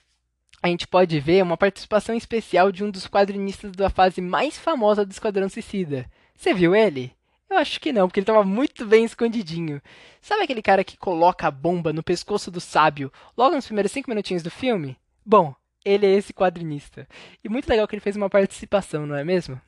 a 0.61 0.67
gente 0.67 0.87
pode 0.87 1.19
ver 1.19 1.43
uma 1.43 1.57
participação 1.57 2.15
especial 2.15 2.71
de 2.71 2.83
um 2.83 2.89
dos 2.89 3.07
quadrinistas 3.07 3.71
da 3.73 3.89
fase 3.89 4.21
mais 4.21 4.57
famosa 4.57 5.05
do 5.05 5.11
Esquadrão 5.11 5.49
Suicida. 5.49 6.09
Você 6.35 6.53
viu 6.53 6.75
ele? 6.75 7.13
Eu 7.49 7.57
acho 7.57 7.79
que 7.79 7.93
não, 7.93 8.07
porque 8.07 8.19
ele 8.19 8.25
tava 8.25 8.43
muito 8.43 8.85
bem 8.85 9.05
escondidinho. 9.05 9.81
Sabe 10.21 10.43
aquele 10.43 10.61
cara 10.61 10.83
que 10.83 10.97
coloca 10.97 11.47
a 11.47 11.51
bomba 11.51 11.93
no 11.93 12.01
pescoço 12.01 12.49
do 12.49 12.59
sábio 12.59 13.11
logo 13.37 13.55
nos 13.55 13.65
primeiros 13.65 13.91
cinco 13.91 14.09
minutinhos 14.09 14.41
do 14.41 14.49
filme? 14.49 14.97
Bom, 15.25 15.53
ele 15.83 16.05
é 16.05 16.11
esse 16.11 16.33
quadrinista. 16.33 17.07
E 17.43 17.49
muito 17.49 17.67
legal 17.67 17.87
que 17.87 17.95
ele 17.95 18.01
fez 18.01 18.15
uma 18.15 18.29
participação, 18.29 19.05
não 19.05 19.15
é 19.15 19.23
mesmo? 19.23 19.59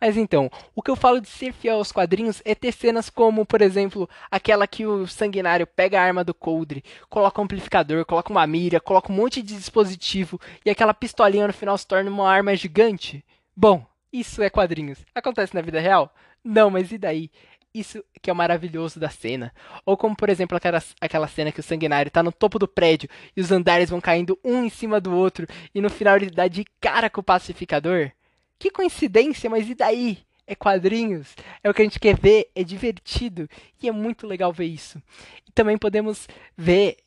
Mas 0.00 0.16
então, 0.16 0.50
o 0.74 0.82
que 0.82 0.90
eu 0.90 0.96
falo 0.96 1.20
de 1.20 1.28
ser 1.28 1.52
fiel 1.52 1.76
aos 1.76 1.92
quadrinhos 1.92 2.42
é 2.44 2.54
ter 2.54 2.72
cenas 2.72 3.10
como, 3.10 3.44
por 3.44 3.60
exemplo, 3.60 4.08
aquela 4.30 4.66
que 4.66 4.86
o 4.86 5.06
sanguinário 5.06 5.66
pega 5.66 6.00
a 6.00 6.04
arma 6.04 6.24
do 6.24 6.34
Coldre, 6.34 6.82
coloca 7.08 7.40
um 7.40 7.44
amplificador, 7.44 8.04
coloca 8.04 8.30
uma 8.30 8.46
mira, 8.46 8.80
coloca 8.80 9.12
um 9.12 9.16
monte 9.16 9.42
de 9.42 9.54
dispositivo 9.54 10.40
e 10.64 10.70
aquela 10.70 10.94
pistolinha 10.94 11.46
no 11.46 11.52
final 11.52 11.76
se 11.76 11.86
torna 11.86 12.10
uma 12.10 12.30
arma 12.30 12.56
gigante. 12.56 13.24
Bom, 13.54 13.84
isso 14.12 14.42
é 14.42 14.50
quadrinhos. 14.50 15.04
Acontece 15.14 15.54
na 15.54 15.62
vida 15.62 15.80
real? 15.80 16.14
Não, 16.42 16.70
mas 16.70 16.90
e 16.92 16.98
daí? 16.98 17.30
Isso 17.78 18.02
que 18.22 18.30
é 18.30 18.32
o 18.32 18.36
maravilhoso 18.36 18.98
da 18.98 19.10
cena. 19.10 19.52
Ou 19.84 19.98
como, 19.98 20.16
por 20.16 20.30
exemplo, 20.30 20.56
aquela, 20.56 20.82
aquela 20.98 21.28
cena 21.28 21.52
que 21.52 21.60
o 21.60 21.62
sanguinário 21.62 22.10
tá 22.10 22.22
no 22.22 22.32
topo 22.32 22.58
do 22.58 22.66
prédio 22.66 23.06
e 23.36 23.40
os 23.42 23.52
andares 23.52 23.90
vão 23.90 24.00
caindo 24.00 24.38
um 24.42 24.64
em 24.64 24.70
cima 24.70 24.98
do 24.98 25.14
outro 25.14 25.46
e 25.74 25.80
no 25.82 25.90
final 25.90 26.16
ele 26.16 26.30
dá 26.30 26.48
de 26.48 26.64
cara 26.80 27.10
com 27.10 27.20
o 27.20 27.24
pacificador. 27.24 28.10
Que 28.58 28.70
coincidência, 28.70 29.50
mas 29.50 29.68
e 29.68 29.74
daí? 29.74 30.18
É 30.46 30.54
quadrinhos, 30.54 31.34
é 31.62 31.68
o 31.68 31.74
que 31.74 31.82
a 31.82 31.84
gente 31.84 31.98
quer 31.98 32.16
ver, 32.16 32.48
é 32.54 32.62
divertido 32.62 33.48
e 33.82 33.88
é 33.88 33.92
muito 33.92 34.28
legal 34.28 34.52
ver 34.52 34.66
isso. 34.66 35.02
E 35.46 35.50
também 35.50 35.76
podemos 35.76 36.28
ver 36.56 36.98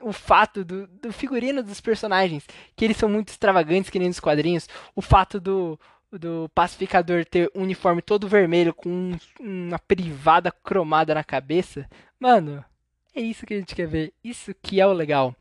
o 0.00 0.12
fato 0.12 0.64
do, 0.64 0.86
do 0.88 1.12
figurino 1.12 1.62
dos 1.62 1.80
personagens, 1.80 2.44
que 2.76 2.84
eles 2.84 2.96
são 2.96 3.08
muito 3.08 3.28
extravagantes, 3.28 3.88
que 3.88 3.98
nem 3.98 4.08
nos 4.08 4.20
quadrinhos. 4.20 4.68
O 4.94 5.00
fato 5.00 5.40
do, 5.40 5.78
do 6.18 6.50
pacificador 6.54 7.24
ter 7.24 7.50
um 7.54 7.62
uniforme 7.62 8.02
todo 8.02 8.28
vermelho 8.28 8.74
com 8.74 8.88
um, 8.88 9.18
uma 9.40 9.78
privada 9.78 10.50
cromada 10.50 11.14
na 11.14 11.24
cabeça. 11.24 11.88
Mano, 12.18 12.64
é 13.14 13.20
isso 13.20 13.46
que 13.46 13.54
a 13.54 13.58
gente 13.58 13.74
quer 13.74 13.86
ver. 13.86 14.12
Isso 14.22 14.54
que 14.62 14.80
é 14.80 14.86
o 14.86 14.92
legal. 14.92 15.34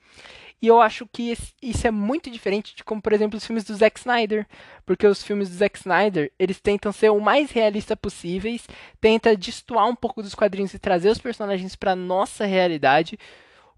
E 0.62 0.68
eu 0.68 0.80
acho 0.80 1.08
que 1.08 1.36
isso 1.62 1.88
é 1.88 1.92
muito 1.92 2.30
diferente 2.30 2.76
de 2.76 2.84
como, 2.84 3.02
por 3.02 3.14
exemplo, 3.14 3.36
os 3.36 3.46
filmes 3.46 3.64
do 3.64 3.76
Zack 3.76 4.00
Snyder. 4.00 4.46
Porque 4.86 5.08
os 5.08 5.24
filmes 5.24 5.50
do 5.50 5.56
Zack 5.56 5.80
Snyder, 5.80 6.32
eles 6.38 6.60
tentam 6.60 6.92
ser 6.92 7.10
o 7.10 7.20
mais 7.20 7.50
realista 7.50 7.98
possíveis, 7.98 8.68
tenta 9.00 9.36
destoar 9.36 9.88
um 9.88 9.96
pouco 9.96 10.22
dos 10.22 10.36
quadrinhos 10.36 10.74
e 10.74 10.80
trazer 10.80 11.10
os 11.10 11.18
personagens 11.18 11.76
para 11.76 11.96
nossa 11.96 12.46
realidade. 12.46 13.18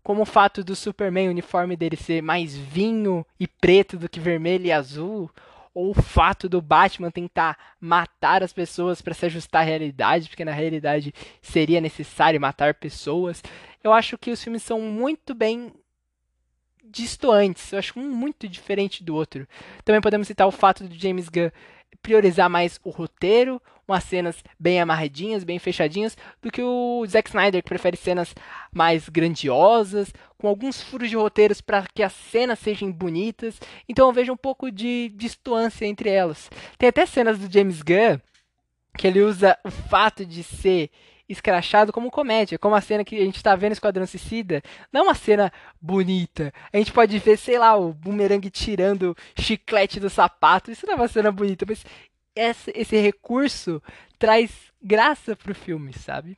Como 0.04 0.24
o 0.24 0.26
fato 0.26 0.62
do 0.62 0.76
Superman, 0.76 1.30
o 1.30 1.32
uniforme 1.32 1.78
dele 1.78 1.96
ser 1.96 2.22
mais 2.22 2.58
vinho 2.58 3.26
e 3.40 3.48
preto 3.48 3.98
do 3.98 4.10
que 4.10 4.20
vermelho 4.20 4.66
e 4.66 4.72
azul. 4.72 5.32
Ou 5.74 5.92
o 5.92 5.94
fato 5.94 6.48
do 6.48 6.62
Batman 6.62 7.10
tentar 7.10 7.58
matar 7.80 8.44
as 8.44 8.54
pessoas 8.54 9.02
para 9.02 9.14
se 9.14 9.26
ajustar 9.26 9.62
à 9.64 9.66
realidade, 9.66 10.30
porque 10.30 10.46
na 10.46 10.52
realidade 10.52 11.14
seria 11.42 11.82
necessário 11.82 12.40
matar 12.40 12.76
pessoas. 12.76 13.42
Eu 13.84 13.92
acho 13.92 14.18
que 14.18 14.32
os 14.32 14.44
filmes 14.44 14.64
são 14.64 14.80
muito 14.80 15.34
bem 15.34 15.74
distantes. 16.84 17.72
Eu 17.72 17.80
acho 17.80 18.00
um 18.00 18.08
muito 18.08 18.48
diferente 18.48 19.04
do 19.04 19.16
outro. 19.16 19.48
Também 19.84 20.02
podemos 20.02 20.28
citar 20.28 20.48
o 20.48 20.52
fato 20.52 20.88
de 20.88 21.00
James 21.00 21.28
Gunn 21.28 21.50
priorizar 22.04 22.50
mais 22.50 22.80
o 22.84 22.90
roteiro, 22.90 23.62
umas 23.88 24.04
cenas 24.04 24.44
bem 24.60 24.80
amarradinhas, 24.80 25.44
bem 25.44 25.60
fechadinhas, 25.60 26.18
do 26.42 26.52
que 26.52 26.62
o 26.62 27.06
Zack 27.08 27.30
Snyder, 27.30 27.62
que 27.62 27.70
prefere 27.70 27.98
cenas 27.98 28.34
mais 28.72 29.10
grandiosas, 29.10 30.14
com 30.38 30.48
alguns 30.48 30.82
furos 30.82 31.10
de 31.10 31.16
roteiros 31.16 31.62
para 31.62 31.86
que 31.94 32.04
as 32.04 32.14
cenas 32.14 32.60
sejam 32.60 32.92
bonitas. 32.92 33.60
Então 33.88 34.08
eu 34.08 34.14
vejo 34.14 34.34
um 34.34 34.38
pouco 34.38 34.72
de 34.72 35.10
distância 35.16 35.86
entre 35.86 36.10
elas. 36.10 36.50
Tem 36.78 36.90
até 36.90 37.06
cenas 37.06 37.38
do 37.40 37.52
James 37.52 37.82
Gunn 37.82 38.20
que 38.98 39.08
ele 39.08 39.22
usa 39.22 39.58
o 39.64 39.72
fato 39.72 40.26
de 40.26 40.44
ser 40.44 40.92
escrachado 41.28 41.92
como 41.92 42.12
comédia, 42.12 42.60
como 42.60 42.76
a 42.76 42.82
cena 42.82 43.04
que 43.04 43.16
a 43.16 43.26
gente 43.26 43.42
tá 43.42 43.56
vendo 43.56 43.72
Esquadrão 43.72 44.06
Suicida. 44.06 44.62
Não 44.92 45.02
é 45.02 45.04
uma 45.04 45.16
cena 45.16 45.52
bonita. 45.82 46.54
A 46.72 46.78
gente 46.78 46.92
pode 46.92 47.18
ver, 47.20 47.38
sei 47.38 47.58
lá, 47.58 47.76
o 47.76 47.94
bumerangue 47.94 48.50
tirando 48.50 49.16
chiclete 49.38 50.00
do 50.00 50.10
sapato. 50.10 50.72
Isso 50.72 50.86
não 50.86 50.94
é 50.94 50.98
uma 50.98 51.08
cena 51.08 51.32
bonita, 51.32 51.66
mas 51.68 51.84
esse, 52.36 52.72
esse 52.76 53.00
recurso 53.00 53.82
traz 54.18 54.52
graça 54.82 55.36
pro 55.36 55.56
filme, 55.56 55.94
sabe? 55.94 56.38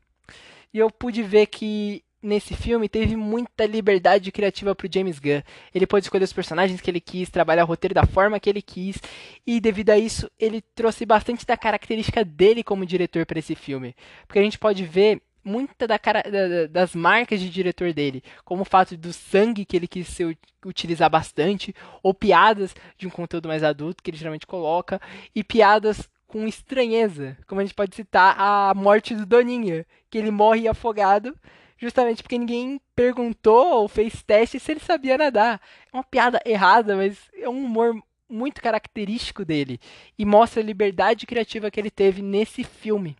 E 0.73 0.79
eu 0.79 0.89
pude 0.89 1.23
ver 1.23 1.47
que 1.47 2.03
nesse 2.21 2.55
filme 2.55 2.89
teve 2.89 3.15
muita 3.15 3.65
liberdade 3.65 4.31
criativa 4.31 4.73
pro 4.73 4.89
James 4.91 5.19
Gunn. 5.19 5.41
Ele 5.73 5.85
pôde 5.85 6.05
escolher 6.05 6.23
os 6.23 6.33
personagens 6.33 6.81
que 6.81 6.89
ele 6.89 6.99
quis, 6.99 7.29
trabalhar 7.29 7.63
o 7.63 7.67
roteiro 7.67 7.93
da 7.93 8.05
forma 8.05 8.39
que 8.39 8.49
ele 8.49 8.61
quis, 8.61 8.97
e 9.45 9.61
devido 9.61 9.91
a 9.91 9.97
isso, 9.97 10.29
ele 10.39 10.61
trouxe 10.73 11.05
bastante 11.05 11.45
da 11.45 11.55
característica 11.55 12.25
dele 12.25 12.63
como 12.63 12.85
diretor 12.85 13.25
para 13.25 13.39
esse 13.39 13.55
filme. 13.55 13.95
Porque 14.27 14.39
a 14.39 14.43
gente 14.43 14.57
pode 14.57 14.83
ver 14.83 15.21
muita 15.45 15.87
da 15.87 15.99
cara, 15.99 16.23
da, 16.23 16.67
das 16.67 16.95
marcas 16.95 17.39
de 17.39 17.49
diretor 17.49 17.93
dele, 17.93 18.23
como 18.43 18.63
o 18.63 18.65
fato 18.65 18.97
do 18.97 19.13
sangue 19.13 19.63
que 19.63 19.77
ele 19.77 19.87
quis 19.87 20.07
ser, 20.07 20.37
utilizar 20.65 21.09
bastante, 21.09 21.73
ou 22.01 22.13
piadas 22.13 22.75
de 22.97 23.07
um 23.07 23.11
conteúdo 23.11 23.47
mais 23.47 23.63
adulto 23.63 24.01
que 24.01 24.09
ele 24.09 24.17
geralmente 24.17 24.47
coloca, 24.47 24.99
e 25.33 25.43
piadas 25.43 26.09
com 26.25 26.47
estranheza, 26.47 27.37
como 27.47 27.61
a 27.61 27.63
gente 27.63 27.75
pode 27.75 27.95
citar 27.95 28.35
a 28.37 28.73
morte 28.73 29.15
do 29.15 29.25
Doninha, 29.25 29.85
que 30.09 30.17
ele 30.17 30.31
morre 30.31 30.67
afogado 30.67 31.37
justamente 31.77 32.23
porque 32.23 32.37
ninguém 32.37 32.79
perguntou 32.95 33.81
ou 33.81 33.87
fez 33.87 34.23
teste 34.23 34.59
se 34.59 34.71
ele 34.71 34.79
sabia 34.79 35.17
nadar. 35.17 35.61
É 35.91 35.97
uma 35.97 36.03
piada 36.03 36.41
errada, 36.45 36.95
mas 36.95 37.17
é 37.33 37.49
um 37.49 37.65
humor 37.65 38.01
muito 38.27 38.61
característico 38.61 39.45
dele 39.45 39.79
e 40.17 40.25
mostra 40.25 40.61
a 40.61 40.65
liberdade 40.65 41.25
criativa 41.25 41.69
que 41.69 41.79
ele 41.79 41.91
teve 41.91 42.21
nesse 42.21 42.63
filme. 42.63 43.15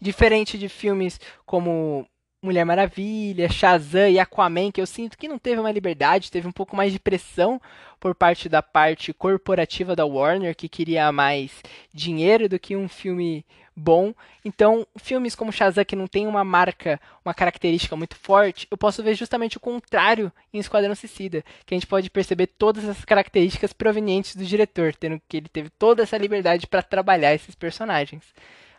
Diferente 0.00 0.56
de 0.56 0.68
filmes 0.68 1.20
como 1.44 2.06
Mulher 2.40 2.64
Maravilha, 2.64 3.50
Shazam 3.50 4.08
e 4.08 4.18
Aquaman, 4.20 4.70
que 4.70 4.80
eu 4.80 4.86
sinto 4.86 5.18
que 5.18 5.26
não 5.26 5.38
teve 5.38 5.60
uma 5.60 5.72
liberdade, 5.72 6.30
teve 6.30 6.46
um 6.46 6.52
pouco 6.52 6.76
mais 6.76 6.92
de 6.92 7.00
pressão 7.00 7.60
por 7.98 8.14
parte 8.14 8.48
da 8.48 8.62
parte 8.62 9.12
corporativa 9.12 9.96
da 9.96 10.06
Warner, 10.06 10.54
que 10.54 10.68
queria 10.68 11.10
mais 11.10 11.50
dinheiro 11.92 12.48
do 12.48 12.56
que 12.56 12.76
um 12.76 12.88
filme 12.88 13.44
bom. 13.74 14.14
Então, 14.44 14.86
filmes 14.96 15.34
como 15.34 15.50
Shazam, 15.50 15.84
que 15.84 15.96
não 15.96 16.06
tem 16.06 16.28
uma 16.28 16.44
marca, 16.44 17.00
uma 17.24 17.34
característica 17.34 17.96
muito 17.96 18.14
forte, 18.14 18.68
eu 18.70 18.78
posso 18.78 19.02
ver 19.02 19.16
justamente 19.16 19.56
o 19.56 19.60
contrário 19.60 20.30
em 20.54 20.60
Esquadrão 20.60 20.94
Suicida, 20.94 21.44
que 21.66 21.74
a 21.74 21.76
gente 21.76 21.88
pode 21.88 22.08
perceber 22.08 22.46
todas 22.46 22.84
essas 22.84 23.04
características 23.04 23.72
provenientes 23.72 24.36
do 24.36 24.44
diretor, 24.44 24.94
tendo 24.94 25.20
que 25.28 25.38
ele 25.38 25.48
teve 25.48 25.70
toda 25.70 26.04
essa 26.04 26.16
liberdade 26.16 26.68
para 26.68 26.82
trabalhar 26.84 27.34
esses 27.34 27.56
personagens 27.56 28.22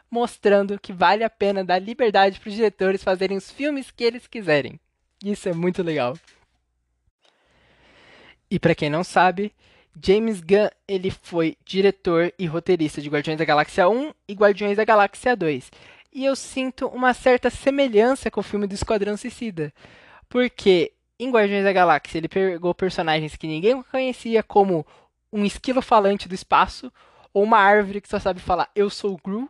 mostrando 0.10 0.80
que 0.80 0.92
vale 0.92 1.24
a 1.24 1.30
pena 1.30 1.64
dar 1.64 1.80
liberdade 1.80 2.40
para 2.40 2.50
os 2.50 2.56
diretores 2.56 3.04
fazerem 3.04 3.38
os 3.38 3.52
filmes 3.52 3.92
que 3.92 4.04
eles 4.04 4.28
quiserem. 4.28 4.80
Isso 5.24 5.50
é 5.50 5.54
muito 5.54 5.84
legal. 5.84 6.18
E 8.50 8.58
para 8.58 8.74
quem 8.74 8.90
não 8.90 9.04
sabe, 9.04 9.54
James 10.02 10.42
Gunn 10.42 10.70
ele 10.88 11.12
foi 11.12 11.58
diretor 11.64 12.34
e 12.40 12.46
roteirista 12.46 13.02
de 13.02 13.10
Guardiões 13.10 13.38
da 13.38 13.46
Galáxia 13.46 13.88
1 13.88 14.14
e 14.28 14.34
Guardiões 14.34 14.78
da 14.78 14.86
Galáxia 14.86 15.36
2. 15.36 15.72
E 16.12 16.26
eu 16.26 16.36
sinto 16.36 16.88
uma 16.88 17.14
certa 17.14 17.50
semelhança 17.50 18.32
com 18.32 18.40
o 18.40 18.44
filme 18.44 18.66
do 18.66 18.74
Esquadrão 18.74 19.16
Suicida. 19.16 19.72
Porque 20.28 20.94
em 21.20 21.30
Guardiões 21.30 21.64
da 21.64 21.74
Galáxia 21.74 22.18
ele 22.18 22.28
pegou 22.28 22.74
personagens 22.74 23.36
que 23.36 23.46
ninguém 23.46 23.84
conhecia, 23.84 24.42
como 24.42 24.86
um 25.32 25.46
esquilo 25.46 25.82
falante 25.82 26.28
do 26.28 26.34
espaço, 26.34 26.92
ou 27.34 27.44
uma 27.44 27.60
árvore 27.60 28.02
que 28.02 28.10
só 28.10 28.20
sabe 28.20 28.40
falar 28.40 28.70
eu 28.74 28.90
sou 28.90 29.20
Groot, 29.24 29.50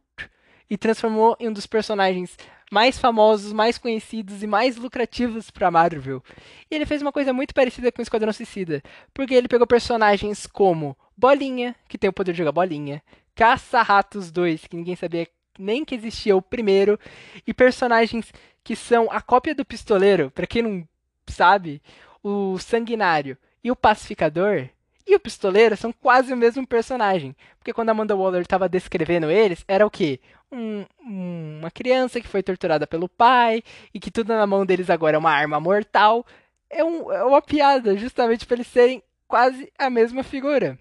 e 0.69 0.77
transformou 0.77 1.35
em 1.39 1.49
um 1.49 1.53
dos 1.53 1.65
personagens 1.65 2.37
mais 2.71 2.99
famosos, 2.99 3.51
mais 3.51 3.77
conhecidos 3.77 4.43
e 4.43 4.47
mais 4.47 4.77
lucrativos 4.77 5.49
para 5.49 5.71
Marvel. 5.71 6.23
E 6.69 6.75
ele 6.75 6.85
fez 6.85 7.01
uma 7.01 7.11
coisa 7.11 7.33
muito 7.33 7.53
parecida 7.53 7.91
com 7.91 8.01
o 8.01 8.03
Esquadrão 8.03 8.31
Suicida, 8.31 8.81
porque 9.13 9.33
ele 9.33 9.47
pegou 9.47 9.65
personagens 9.65 10.45
como 10.45 10.95
Bolinha, 11.17 11.75
que 11.87 11.97
tem 11.97 12.09
o 12.09 12.13
poder 12.13 12.31
de 12.31 12.37
jogar 12.37 12.51
bolinha, 12.51 13.01
Caça-Ratos 13.35 14.31
2, 14.31 14.67
que 14.67 14.77
ninguém 14.77 14.95
sabia 14.95 15.27
nem 15.57 15.83
que 15.83 15.95
existia 15.95 16.35
o 16.35 16.41
primeiro, 16.41 16.97
e 17.45 17.53
personagens 17.53 18.31
que 18.63 18.75
são 18.75 19.11
a 19.11 19.19
cópia 19.19 19.53
do 19.53 19.65
Pistoleiro, 19.65 20.31
para 20.31 20.47
quem 20.47 20.61
não 20.61 20.87
sabe, 21.27 21.81
o 22.23 22.57
Sanguinário 22.57 23.37
e 23.63 23.69
o 23.69 23.75
Pacificador 23.75 24.69
e 25.09 25.15
o 25.15 25.19
Pistoleiro 25.19 25.75
são 25.75 25.91
quase 25.91 26.31
o 26.31 26.37
mesmo 26.37 26.65
personagem. 26.67 27.35
Porque 27.57 27.73
quando 27.73 27.89
Amanda 27.89 28.15
Waller 28.15 28.41
estava 28.41 28.69
descrevendo 28.69 29.29
eles, 29.29 29.63
era 29.67 29.85
o 29.85 29.89
quê? 29.89 30.19
Um, 30.51 30.85
uma 31.01 31.71
criança 31.71 32.21
que 32.21 32.27
foi 32.27 32.43
torturada 32.43 32.85
pelo 32.85 33.09
pai 33.09 33.63
e 33.93 33.99
que 33.99 34.11
tudo 34.11 34.29
na 34.29 34.45
mão 34.45 34.65
deles 34.65 34.89
agora 34.89 35.15
é 35.15 35.19
uma 35.19 35.31
arma 35.31 35.59
mortal. 35.59 36.25
É, 36.69 36.83
um, 36.83 37.11
é 37.11 37.23
uma 37.23 37.41
piada, 37.41 37.97
justamente 37.97 38.45
para 38.45 38.57
eles 38.57 38.67
serem 38.67 39.01
quase 39.27 39.71
a 39.77 39.89
mesma 39.89 40.23
figura. 40.23 40.77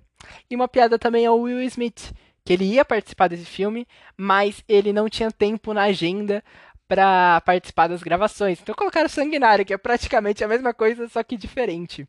E 0.51 0.57
uma 0.57 0.69
piada 0.69 0.99
também 0.99 1.25
é 1.25 1.31
o 1.31 1.43
Will 1.43 1.63
Smith, 1.63 2.13
que 2.45 2.53
ele 2.53 2.65
ia 2.65 2.85
participar 2.85 3.29
desse 3.29 3.45
filme, 3.45 3.87
mas 4.17 4.63
ele 4.69 4.93
não 4.93 5.09
tinha 5.09 5.31
tempo 5.31 5.73
na 5.73 5.85
agenda 5.85 6.43
para 6.89 7.41
participar 7.43 7.89
das 7.89 8.03
gravações. 8.03 8.59
Então 8.61 8.75
colocaram 8.75 9.09
Sanguinário, 9.09 9.65
que 9.65 9.75
é 9.75 9.79
praticamente 9.79 10.43
a 10.43 10.49
mesma 10.49 10.73
coisa, 10.73 11.09
só 11.09 11.23
que 11.23 11.37
diferente. 11.37 12.09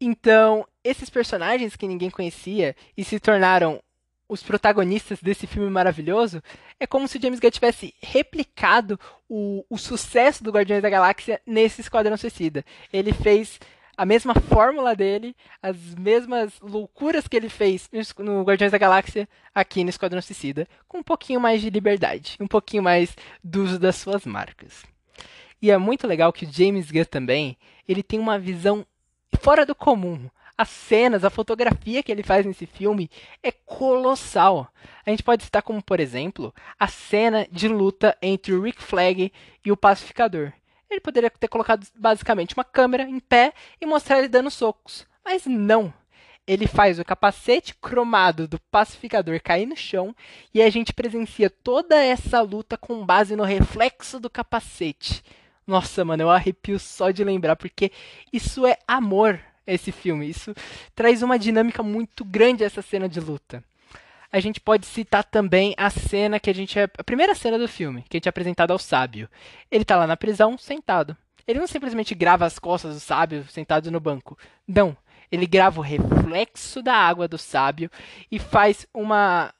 Então, 0.00 0.66
esses 0.82 1.08
personagens 1.08 1.76
que 1.76 1.88
ninguém 1.88 2.10
conhecia 2.10 2.74
e 2.96 3.04
se 3.04 3.18
tornaram 3.18 3.80
os 4.28 4.42
protagonistas 4.42 5.20
desse 5.20 5.46
filme 5.46 5.70
maravilhoso, 5.70 6.42
é 6.80 6.86
como 6.86 7.06
se 7.06 7.20
James 7.20 7.40
Gunn 7.40 7.50
tivesse 7.50 7.94
replicado 8.02 8.98
o, 9.28 9.64
o 9.68 9.78
sucesso 9.78 10.42
do 10.42 10.50
Guardiões 10.50 10.82
da 10.82 10.90
Galáxia 10.90 11.40
nesse 11.46 11.80
Esquadrão 11.80 12.16
Suicida. 12.16 12.64
Ele 12.92 13.12
fez 13.12 13.60
a 13.96 14.04
mesma 14.04 14.34
fórmula 14.34 14.96
dele, 14.96 15.36
as 15.62 15.76
mesmas 15.94 16.52
loucuras 16.60 17.28
que 17.28 17.36
ele 17.36 17.48
fez 17.48 17.88
no 18.18 18.42
Guardiões 18.42 18.72
da 18.72 18.78
Galáxia 18.78 19.28
aqui 19.54 19.84
no 19.84 19.90
Esquadrão 19.90 20.20
Suicida, 20.20 20.66
com 20.88 20.98
um 20.98 21.02
pouquinho 21.02 21.40
mais 21.40 21.60
de 21.60 21.70
liberdade, 21.70 22.36
um 22.40 22.46
pouquinho 22.48 22.82
mais 22.82 23.14
do 23.42 23.62
uso 23.62 23.78
das 23.78 23.96
suas 23.96 24.26
marcas. 24.26 24.82
E 25.62 25.70
é 25.70 25.78
muito 25.78 26.06
legal 26.06 26.32
que 26.32 26.44
o 26.44 26.52
James 26.52 26.90
Gunn 26.90 27.04
também, 27.04 27.56
ele 27.86 28.02
tem 28.02 28.18
uma 28.18 28.38
visão 28.38 28.84
fora 29.44 29.66
do 29.66 29.74
comum. 29.74 30.30
As 30.56 30.70
cenas, 30.70 31.22
a 31.22 31.28
fotografia 31.28 32.02
que 32.02 32.10
ele 32.10 32.22
faz 32.22 32.46
nesse 32.46 32.64
filme 32.64 33.10
é 33.42 33.52
colossal. 33.52 34.72
A 35.04 35.10
gente 35.10 35.22
pode 35.22 35.44
citar 35.44 35.60
como, 35.60 35.82
por 35.82 36.00
exemplo, 36.00 36.54
a 36.80 36.86
cena 36.86 37.46
de 37.52 37.68
luta 37.68 38.16
entre 38.22 38.54
o 38.54 38.62
Rick 38.62 38.82
Flag 38.82 39.30
e 39.62 39.70
o 39.70 39.76
Pacificador. 39.76 40.50
Ele 40.88 40.98
poderia 40.98 41.28
ter 41.28 41.48
colocado 41.48 41.86
basicamente 41.94 42.54
uma 42.54 42.64
câmera 42.64 43.02
em 43.02 43.20
pé 43.20 43.52
e 43.78 43.84
mostrar 43.84 44.18
ele 44.18 44.28
dando 44.28 44.50
socos, 44.50 45.06
mas 45.22 45.44
não. 45.44 45.92
Ele 46.46 46.66
faz 46.66 46.98
o 46.98 47.04
capacete 47.04 47.74
cromado 47.74 48.48
do 48.48 48.58
pacificador 48.70 49.38
cair 49.42 49.66
no 49.66 49.76
chão 49.76 50.16
e 50.54 50.62
a 50.62 50.70
gente 50.70 50.94
presencia 50.94 51.50
toda 51.50 52.02
essa 52.02 52.40
luta 52.40 52.78
com 52.78 53.04
base 53.04 53.36
no 53.36 53.44
reflexo 53.44 54.18
do 54.18 54.30
capacete. 54.30 55.22
Nossa, 55.66 56.04
mano, 56.04 56.22
eu 56.22 56.30
arrepio 56.30 56.78
só 56.78 57.10
de 57.10 57.24
lembrar, 57.24 57.56
porque 57.56 57.90
isso 58.32 58.66
é 58.66 58.76
amor, 58.86 59.40
esse 59.66 59.90
filme. 59.92 60.28
Isso 60.28 60.54
traz 60.94 61.22
uma 61.22 61.38
dinâmica 61.38 61.82
muito 61.82 62.24
grande 62.24 62.64
essa 62.64 62.82
cena 62.82 63.08
de 63.08 63.20
luta. 63.20 63.64
A 64.30 64.40
gente 64.40 64.60
pode 64.60 64.84
citar 64.86 65.22
também 65.22 65.74
a 65.76 65.88
cena 65.88 66.40
que 66.40 66.50
a 66.50 66.54
gente 66.54 66.78
é 66.78 66.84
a 66.98 67.04
primeira 67.04 67.34
cena 67.34 67.58
do 67.58 67.68
filme, 67.68 68.04
que 68.08 68.16
a 68.16 68.18
gente 68.18 68.26
é 68.26 68.30
apresentado 68.30 68.72
ao 68.72 68.78
sábio. 68.78 69.28
Ele 69.70 69.84
tá 69.84 69.96
lá 69.96 70.06
na 70.06 70.16
prisão, 70.16 70.58
sentado. 70.58 71.16
Ele 71.46 71.60
não 71.60 71.66
simplesmente 71.66 72.14
grava 72.14 72.44
as 72.44 72.58
costas 72.58 72.94
do 72.94 73.00
sábio 73.00 73.46
sentado 73.48 73.90
no 73.90 74.00
banco. 74.00 74.36
Não, 74.66 74.96
ele 75.30 75.46
grava 75.46 75.78
o 75.80 75.84
reflexo 75.84 76.82
da 76.82 76.94
água 76.94 77.28
do 77.28 77.38
sábio 77.38 77.90
e 78.30 78.38
faz 78.38 78.86
uma 78.92 79.54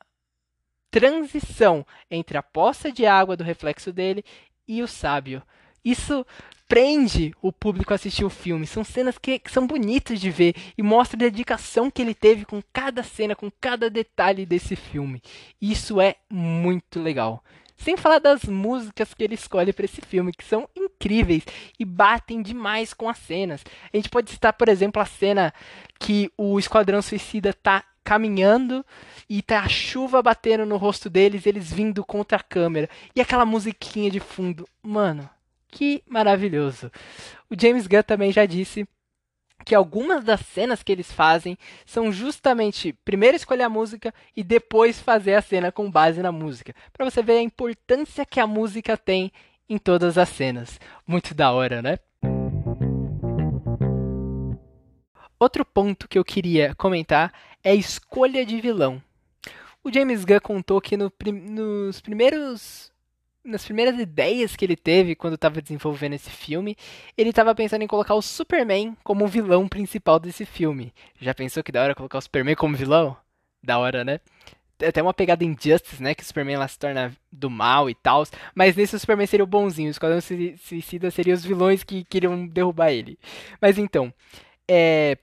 transição 0.91 1.87
entre 2.11 2.39
a 2.39 2.43
poça 2.43 2.91
de 2.91 3.07
água 3.07 3.37
do 3.37 3.45
reflexo 3.45 3.93
dele 3.93 4.25
e 4.67 4.83
o 4.83 4.89
sábio. 4.89 5.43
Isso 5.85 6.25
prende 6.67 7.33
o 7.43 7.53
público 7.53 7.93
a 7.93 7.97
assistir 7.97 8.25
o 8.25 8.31
filme. 8.31 8.67
São 8.67 8.83
cenas 8.83 9.19
que, 9.19 9.39
que, 9.39 9.51
são 9.51 9.67
bonitas 9.67 10.21
de 10.21 10.31
ver 10.31 10.55
e 10.77 10.83
mostra 10.83 11.17
a 11.17 11.31
dedicação 11.31 11.91
que 11.91 12.03
ele 12.03 12.15
teve 12.15 12.45
com 12.45 12.63
cada 12.73 13.03
cena, 13.03 13.37
com 13.37 13.51
cada 13.61 13.91
detalhe 13.91 14.47
desse 14.47 14.75
filme. 14.75 15.23
Isso 15.61 16.01
é 16.01 16.17
muito 16.31 17.01
legal. 17.01 17.45
Sem 17.77 17.97
falar 17.97 18.19
das 18.19 18.45
músicas 18.45 19.13
que 19.13 19.23
ele 19.23 19.35
escolhe 19.35 19.73
para 19.73 19.85
esse 19.85 20.01
filme, 20.01 20.33
que 20.33 20.45
são 20.45 20.69
incríveis 20.77 21.45
e 21.79 21.85
batem 21.85 22.41
demais 22.41 22.95
com 22.95 23.09
as 23.09 23.19
cenas. 23.19 23.63
A 23.93 23.97
gente 23.97 24.09
pode 24.09 24.31
citar, 24.31 24.53
por 24.53 24.69
exemplo, 24.69 25.03
a 25.03 25.05
cena 25.05 25.53
que 25.99 26.31
o 26.39 26.59
Esquadrão 26.59 27.03
Suicida 27.03 27.53
tá 27.53 27.85
caminhando 28.05 28.85
e 29.29 29.43
tá 29.43 29.61
a 29.61 29.69
chuva 29.69 30.23
batendo 30.23 30.65
no 30.65 30.77
rosto 30.77 31.11
deles, 31.11 31.47
eles 31.47 31.73
vindo 31.73 32.05
contra 32.05 32.37
a 32.37 32.43
câmera. 32.43 32.89
E 33.15 33.21
aquela 33.21 33.45
musiquinha 33.45 34.11
de 34.11 34.21
fundo. 34.21 34.69
Mano, 34.83 35.29
que 35.75 36.05
maravilhoso. 36.07 36.91
O 37.51 37.61
James 37.61 37.89
Gunn 37.89 38.05
também 38.05 38.31
já 38.31 38.47
disse 38.47 38.87
que 39.67 39.75
algumas 39.75 40.23
das 40.23 40.41
cenas 40.41 40.85
que 40.85 40.93
eles 40.93 41.11
fazem 41.11 41.59
são 41.85 42.13
justamente 42.13 42.93
primeiro 43.05 43.37
escolher 43.37 43.65
a 43.65 43.69
música 43.69 44.15
e 44.37 44.45
depois 44.45 45.01
fazer 45.01 45.35
a 45.35 45.43
cena 45.43 45.73
com 45.73 45.91
base 45.91 46.23
na 46.23 46.31
música, 46.31 46.73
para 46.93 47.05
você 47.05 47.23
ver 47.23 47.39
a 47.39 47.43
importância 47.43 48.25
que 48.25 48.39
a 48.39 48.47
música 48.47 48.97
tem 48.97 49.33
em 49.69 49.77
todas 49.77 50.17
as 50.17 50.29
cenas. 50.29 50.79
Muito 51.05 51.35
da 51.35 51.51
hora, 51.51 51.83
né? 51.83 51.99
Outro 55.41 55.65
ponto 55.65 56.07
que 56.07 56.19
eu 56.19 56.25
queria 56.25 56.73
comentar 56.77 57.33
é 57.65 57.73
a 57.73 57.75
escolha 57.75 58.47
de 58.47 58.61
vilão. 58.61 59.03
O 59.83 59.93
James 59.93 60.25
Gunn 60.25 60.41
contou 60.41 60.81
que 60.81 60.97
no, 60.97 61.13
nos 61.51 62.01
primeiros 62.01 62.94
nas 63.45 63.65
primeiras 63.65 63.99
ideias 64.01 64.57
que 64.57 64.65
ele 64.65 64.77
teve 64.77 65.15
quando 65.15 65.35
estava 65.35 65.61
desenvolvendo 65.61 66.15
esse 66.15 66.31
filme, 66.31 66.77
ele 67.17 67.31
estava 67.31 67.55
pensando 67.55 67.83
em 67.83 67.87
colocar 67.87 68.15
o 68.15 68.23
Superman 68.23 68.97
como 69.05 69.25
o 69.25 69.29
vilão 69.29 69.69
principal 69.69 70.19
desse 70.19 70.47
filme. 70.47 70.93
Já 71.21 71.35
pensou 71.35 71.63
que 71.63 71.71
da 71.71 71.83
hora 71.83 71.95
colocar 71.95 72.19
o 72.19 72.23
Superman 72.23 72.57
como 72.57 72.77
vilão? 72.77 73.17
Da 73.63 73.79
hora, 73.79 74.03
né? 74.03 74.21
Tem 74.79 74.89
até 74.89 75.03
uma 75.03 75.15
pegada 75.15 75.45
em 75.45 75.57
Justice, 75.59 76.03
né? 76.03 76.15
Que 76.15 76.23
o 76.23 76.27
Superman 76.27 76.57
lá 76.57 76.67
se 76.67 76.79
torna 76.79 77.15
do 77.31 77.51
mal 77.51 77.89
e 77.89 77.95
tal. 77.95 78.25
Mas 78.55 78.75
nesse 78.75 78.97
o 78.97 78.99
Superman 78.99 79.27
seria 79.27 79.45
o 79.45 79.47
bonzinho. 79.47 79.91
Os 79.91 79.97
Esquadrão 79.97 80.21
Suicida 80.21 81.11
seriam 81.11 81.35
os 81.35 81.45
vilões 81.45 81.85
que 81.85 82.03
queriam 82.05 82.47
derrubar 82.47 82.91
ele. 82.91 83.19
Mas 83.61 83.79
então, 83.79 84.13
é... 84.69 85.19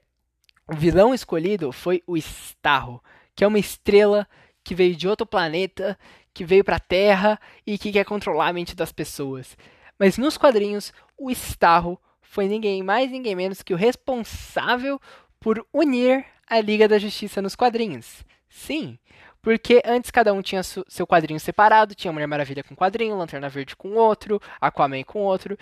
o 0.68 0.76
vilão 0.76 1.14
escolhido 1.14 1.72
foi 1.72 2.02
o 2.08 2.16
Starro, 2.16 3.04
que 3.36 3.44
é 3.44 3.48
uma 3.48 3.60
estrela 3.60 4.28
que 4.64 4.76
veio 4.76 4.96
de 4.96 5.08
outro 5.08 5.26
planeta 5.26 5.98
que 6.34 6.46
veio 6.46 6.64
para 6.64 6.78
a 6.78 6.80
Terra 6.80 7.40
e 7.66 7.78
que 7.78 7.92
quer 7.92 8.06
controlar 8.06 8.48
a 8.48 8.54
mente 8.54 8.76
das 8.76 8.92
pessoas. 8.92 9.58
Mas 10.00 10.18
nos 10.18 10.38
quadrinhos, 10.38 10.94
o 11.18 11.30
Starro 11.30 12.00
foi 12.22 12.48
ninguém 12.48 12.82
mais, 12.82 13.12
ninguém 13.12 13.36
menos 13.36 13.62
que 13.62 13.74
o 13.74 13.78
responsável 13.78 15.00
por 15.40 15.66
unir 15.74 16.26
a 16.48 16.60
Liga 16.60 16.88
da 16.88 16.98
Justiça 16.98 17.42
nos 17.42 17.56
quadrinhos. 17.56 18.24
Sim, 18.50 18.98
porque 19.42 19.82
antes 19.86 20.12
cada 20.12 20.34
um 20.34 20.42
tinha 20.42 20.64
seu 20.64 21.08
quadrinho 21.08 21.40
separado, 21.40 21.96
tinha 21.96 22.12
Mulher 22.12 22.28
Maravilha 22.28 22.64
com 22.64 22.74
um 22.74 22.78
quadrinho, 22.78 23.18
Lanterna 23.18 23.50
Verde 23.50 23.76
com 23.76 23.94
outro, 23.94 24.42
Aquaman 24.60 25.04
com 25.04 25.20
outro, 25.20 25.58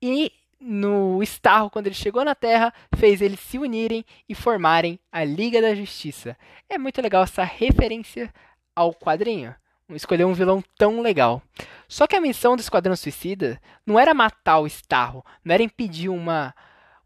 e 0.00 0.32
no 0.60 1.22
Starro, 1.22 1.68
quando 1.68 1.86
ele 1.88 1.94
chegou 1.94 2.24
na 2.24 2.34
Terra, 2.34 2.72
fez 2.96 3.20
eles 3.20 3.40
se 3.40 3.58
unirem 3.58 4.04
e 4.28 4.34
formarem 4.34 4.98
a 5.12 5.24
Liga 5.24 5.60
da 5.60 5.74
Justiça. 5.74 6.36
É 6.68 6.78
muito 6.78 7.02
legal 7.02 7.24
essa 7.24 7.44
referência 7.44 8.32
ao 8.74 8.94
quadrinho 8.94 9.54
escolher 9.90 10.24
um 10.24 10.32
vilão 10.32 10.62
tão 10.78 11.00
legal. 11.00 11.42
Só 11.88 12.06
que 12.06 12.16
a 12.16 12.20
missão 12.20 12.56
do 12.56 12.60
Esquadrão 12.60 12.96
Suicida 12.96 13.60
não 13.86 13.98
era 13.98 14.14
matar 14.14 14.58
o 14.60 14.66
Starro, 14.66 15.24
não 15.44 15.54
era 15.54 15.62
impedir 15.62 16.08
uma, 16.08 16.54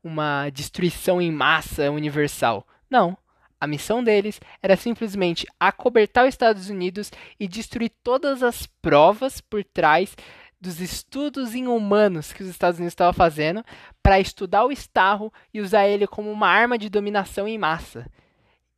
uma 0.02 0.48
destruição 0.50 1.20
em 1.20 1.32
massa 1.32 1.90
universal. 1.90 2.66
Não. 2.88 3.16
A 3.60 3.66
missão 3.66 4.04
deles 4.04 4.40
era 4.62 4.76
simplesmente 4.76 5.44
acobertar 5.58 6.24
os 6.24 6.28
Estados 6.28 6.70
Unidos 6.70 7.10
e 7.40 7.48
destruir 7.48 7.90
todas 8.04 8.42
as 8.42 8.66
provas 8.66 9.40
por 9.40 9.64
trás 9.64 10.14
dos 10.60 10.80
estudos 10.80 11.54
em 11.54 11.66
humanos 11.66 12.32
que 12.32 12.42
os 12.42 12.48
Estados 12.48 12.78
Unidos 12.78 12.92
estavam 12.92 13.12
fazendo 13.12 13.64
para 14.02 14.20
estudar 14.20 14.64
o 14.64 14.72
Starro 14.72 15.32
e 15.52 15.60
usar 15.60 15.88
ele 15.88 16.06
como 16.06 16.30
uma 16.30 16.48
arma 16.48 16.78
de 16.78 16.88
dominação 16.88 17.48
em 17.48 17.58
massa. 17.58 18.06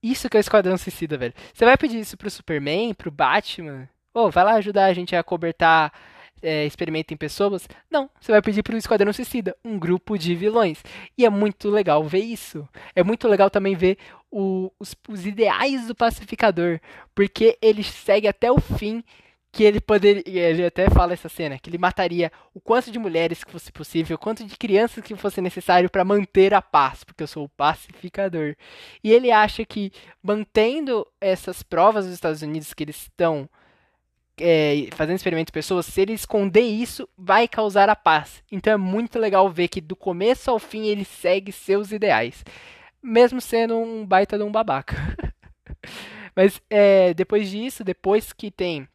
Isso 0.03 0.29
que 0.29 0.37
é 0.37 0.41
o 0.41 0.41
Esquadrão 0.41 0.77
Suicida, 0.79 1.19
velho. 1.19 1.35
Você 1.53 1.65
vai 1.65 1.77
pedir 1.77 2.01
isso 2.01 2.17
pro 2.17 2.31
Superman, 2.31 2.95
pro 2.95 3.11
Batman? 3.11 3.89
Ô, 4.15 4.23
oh, 4.23 4.31
vai 4.31 4.45
lá 4.45 4.55
ajudar 4.55 4.87
a 4.87 4.93
gente 4.93 5.15
a 5.15 5.23
cobertar 5.23 5.93
é, 6.43 6.65
experimento 6.65 7.13
em 7.13 7.17
pessoas? 7.17 7.69
Não, 7.91 8.09
você 8.21 8.33
vai 8.33 8.43
pedir 8.43 8.63
pro 8.63 8.77
Esquadrão 8.77 9.13
Suicida, 9.13 9.57
um 9.65 9.79
grupo 9.79 10.19
de 10.19 10.35
vilões. 10.35 10.83
E 11.17 11.25
é 11.25 11.31
muito 11.31 11.69
legal 11.69 12.03
ver 12.05 12.21
isso. 12.21 12.69
É 12.95 13.03
muito 13.03 13.29
legal 13.29 13.51
também 13.51 13.75
ver 13.75 13.99
o, 14.31 14.73
os, 14.79 14.95
os 15.09 15.27
ideais 15.27 15.87
do 15.87 15.95
pacificador, 15.95 16.81
porque 17.15 17.59
ele 17.61 17.83
segue 17.83 18.27
até 18.27 18.51
o 18.51 18.61
fim 18.61 19.05
que 19.53 19.65
ele 19.65 19.81
poderia, 19.81 20.23
ele 20.51 20.65
até 20.65 20.89
fala 20.89 21.13
essa 21.13 21.29
cena, 21.29 21.59
que 21.59 21.69
ele 21.69 21.79
mataria 21.79 22.31
o 22.55 22.61
quanto 22.61 22.91
de 22.91 22.99
mulheres 22.99 23.43
que 23.43 23.51
fosse 23.51 23.73
possível, 23.73 24.15
o 24.15 24.19
quanto 24.19 24.45
de 24.45 24.57
crianças 24.57 25.03
que 25.03 25.17
fosse 25.17 25.41
necessário 25.41 25.91
para 25.91 26.05
manter 26.05 26.55
a 26.55 26.63
paz, 26.63 27.03
porque 27.03 27.23
eu 27.23 27.27
sou 27.27 27.45
o 27.45 27.49
pacificador. 27.49 28.55
E 29.03 29.13
ele 29.13 29.33
acha 29.33 29.65
que 29.65 29.93
mantendo 30.23 31.07
essas 31.21 31.63
provas 31.63 32.05
dos 32.05 32.15
Estados 32.15 32.43
Unidos 32.43 32.73
que 32.73 32.85
eles 32.85 33.03
estão 33.03 33.49
é, 34.39 34.89
fazendo 34.93 35.17
experimento 35.17 35.51
em 35.51 35.53
pessoas, 35.53 35.87
se 35.87 36.01
ele 36.01 36.13
esconder 36.13 36.63
isso, 36.63 37.09
vai 37.19 37.49
causar 37.49 37.89
a 37.89 37.97
paz. 37.97 38.43
Então 38.53 38.73
é 38.73 38.77
muito 38.77 39.19
legal 39.19 39.51
ver 39.51 39.69
que 39.69 39.81
do 39.81 39.97
começo 39.97 40.51
ao 40.51 40.59
fim 40.59 40.87
ele 40.87 41.05
segue 41.05 41.51
seus 41.51 41.91
ideais, 41.91 42.45
mesmo 43.03 43.41
sendo 43.41 43.77
um 43.77 44.07
baita 44.07 44.39
de 44.39 44.45
um 44.45 44.53
babaca. 44.53 44.97
Mas 46.35 46.63
é, 46.71 47.13
depois 47.15 47.51
disso, 47.51 47.83
depois 47.83 48.33
que 48.33 48.51
tem 48.51 48.89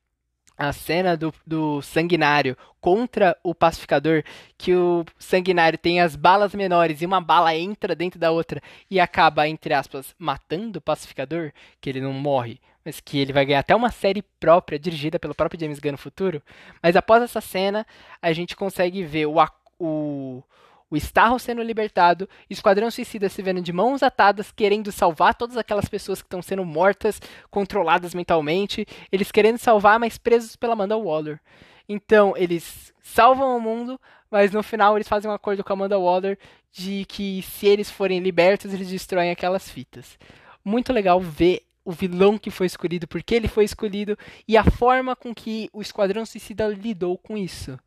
a 0.58 0.72
cena 0.72 1.18
do, 1.18 1.34
do 1.46 1.82
sanguinário 1.82 2.58
contra 2.80 3.36
o 3.44 3.54
pacificador, 3.54 4.24
que 4.58 4.76
o 4.76 5.06
sanguinário 5.18 5.78
tem 5.78 6.00
as 6.00 6.16
balas 6.16 6.54
menores 6.54 7.02
e 7.02 7.06
uma 7.06 7.20
bala 7.20 7.56
entra 7.56 7.96
dentro 7.96 8.20
da 8.20 8.32
outra 8.32 8.62
e 8.90 9.00
acaba, 9.00 9.48
entre 9.48 9.74
aspas, 9.74 10.16
matando 10.18 10.80
o 10.80 10.82
pacificador, 10.82 11.52
que 11.82 11.90
ele 11.90 12.00
não 12.00 12.14
morre, 12.14 12.60
mas 12.86 13.00
que 13.00 13.18
ele 13.18 13.34
vai 13.34 13.46
ganhar 13.46 13.60
até 13.60 13.76
uma 13.76 13.92
série 13.92 14.22
própria, 14.40 14.78
dirigida 14.78 15.18
pelo 15.18 15.34
próprio 15.34 15.60
James 15.60 15.80
Gunn 15.80 15.94
no 15.94 15.98
futuro. 15.98 16.42
Mas 16.82 16.96
após 16.96 17.24
essa 17.24 17.42
cena, 17.42 17.86
a 18.22 18.32
gente 18.32 18.56
consegue 18.56 19.04
ver 19.04 19.26
o, 19.26 19.36
o, 19.80 20.44
o 20.90 20.96
Starro 20.98 21.40
sendo 21.40 21.62
libertado, 21.62 22.30
Esquadrão 22.50 22.92
Suicida 22.92 23.28
se 23.30 23.42
vendo 23.42 23.62
de 23.62 23.74
mãos 23.74 24.04
atadas, 24.04 24.52
querendo 24.52 24.92
salvar 24.92 25.36
todas 25.36 25.58
aquelas 25.58 25.90
pessoas 25.90 26.22
que 26.22 26.28
estão 26.28 26.42
sendo 26.42 26.64
mortas, 26.64 27.22
controladas 27.50 28.14
mentalmente, 28.14 28.86
eles 29.12 29.32
querendo 29.32 29.58
salvar, 29.58 30.00
mas 30.00 30.18
presos 30.18 30.56
pela 30.56 30.74
Amanda 30.74 30.98
Waller. 30.98 31.40
Então, 31.88 32.34
eles 32.36 32.94
salvam 33.02 33.58
o 33.58 33.62
mundo, 33.62 34.00
mas 34.30 34.52
no 34.52 34.64
final 34.64 34.98
eles 34.98 35.08
fazem 35.08 35.30
um 35.30 35.34
acordo 35.34 35.64
com 35.64 35.74
a 35.74 35.76
Amanda 35.76 36.00
Waller 36.00 36.38
de 36.72 37.06
que 37.06 37.42
se 37.42 37.68
eles 37.68 37.90
forem 37.90 38.20
libertos, 38.20 38.74
eles 38.74 38.90
destroem 38.90 39.32
aquelas 39.32 39.70
fitas. 39.70 40.18
Muito 40.64 40.92
legal 40.92 41.20
ver 41.22 41.62
o 41.86 41.92
vilão 41.92 42.38
que 42.38 42.50
foi 42.50 42.66
escolhido, 42.66 43.08
porque 43.08 43.36
ele 43.36 43.48
foi 43.48 43.64
escolhido 43.64 44.18
e 44.48 44.58
a 44.58 44.64
forma 44.64 45.16
com 45.16 45.34
que 45.34 45.70
o 45.72 45.82
Esquadrão 45.82 46.26
Suicida 46.26 46.68
lidou 46.68 47.18
com 47.18 47.38
isso. 47.38 47.78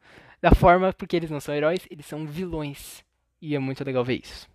Da 0.40 0.54
forma, 0.54 0.92
porque 0.92 1.16
eles 1.16 1.30
não 1.30 1.40
são 1.40 1.54
heróis, 1.54 1.86
eles 1.90 2.06
são 2.06 2.26
vilões. 2.26 3.02
E 3.40 3.54
é 3.54 3.58
muito 3.58 3.84
legal 3.84 4.04
ver 4.04 4.20
isso. 4.22 4.48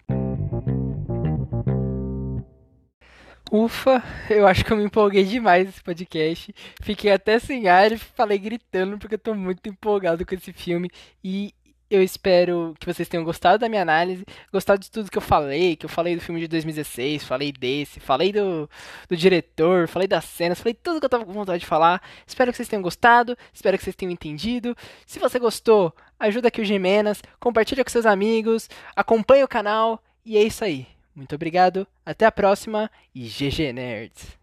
Ufa, 3.51 4.01
eu 4.31 4.47
acho 4.47 4.65
que 4.65 4.73
eu 4.73 4.77
me 4.77 4.85
empolguei 4.85 5.23
demais 5.23 5.65
nesse 5.65 5.83
podcast. 5.83 6.53
Fiquei 6.81 7.11
até 7.11 7.37
sem 7.37 7.67
ar 7.67 7.91
e 7.91 7.97
falei 7.97 8.39
gritando 8.39 8.97
porque 8.97 9.15
eu 9.15 9.19
tô 9.19 9.35
muito 9.35 9.69
empolgado 9.69 10.25
com 10.25 10.33
esse 10.33 10.51
filme. 10.51 10.89
E 11.23 11.53
eu 11.95 12.01
espero 12.01 12.75
que 12.79 12.85
vocês 12.85 13.07
tenham 13.07 13.23
gostado 13.23 13.59
da 13.59 13.69
minha 13.69 13.81
análise, 13.81 14.25
gostado 14.51 14.81
de 14.81 14.89
tudo 14.89 15.11
que 15.11 15.17
eu 15.17 15.21
falei, 15.21 15.75
que 15.75 15.85
eu 15.85 15.89
falei 15.89 16.15
do 16.15 16.21
filme 16.21 16.39
de 16.41 16.47
2016, 16.47 17.23
falei 17.23 17.51
desse, 17.51 17.99
falei 17.99 18.31
do, 18.31 18.69
do 19.07 19.15
diretor, 19.15 19.87
falei 19.87 20.07
das 20.07 20.25
cenas, 20.25 20.59
falei 20.59 20.73
tudo 20.73 20.99
que 20.99 21.05
eu 21.05 21.09
tava 21.09 21.25
com 21.25 21.31
vontade 21.33 21.59
de 21.59 21.65
falar. 21.65 22.01
Espero 22.25 22.51
que 22.51 22.57
vocês 22.57 22.67
tenham 22.67 22.81
gostado, 22.81 23.37
espero 23.53 23.77
que 23.77 23.83
vocês 23.83 23.95
tenham 23.95 24.11
entendido. 24.11 24.75
Se 25.05 25.19
você 25.19 25.39
gostou, 25.39 25.93
ajuda 26.19 26.47
aqui 26.47 26.61
o 26.61 26.65
Gemenas, 26.65 27.21
compartilha 27.39 27.83
com 27.83 27.89
seus 27.89 28.05
amigos, 28.05 28.69
acompanha 28.95 29.45
o 29.45 29.47
canal 29.47 30.01
e 30.25 30.37
é 30.37 30.43
isso 30.43 30.63
aí. 30.63 30.87
Muito 31.15 31.35
obrigado, 31.35 31.87
até 32.05 32.25
a 32.25 32.31
próxima 32.31 32.89
e 33.13 33.27
GG 33.27 33.71
Nerds! 33.71 34.42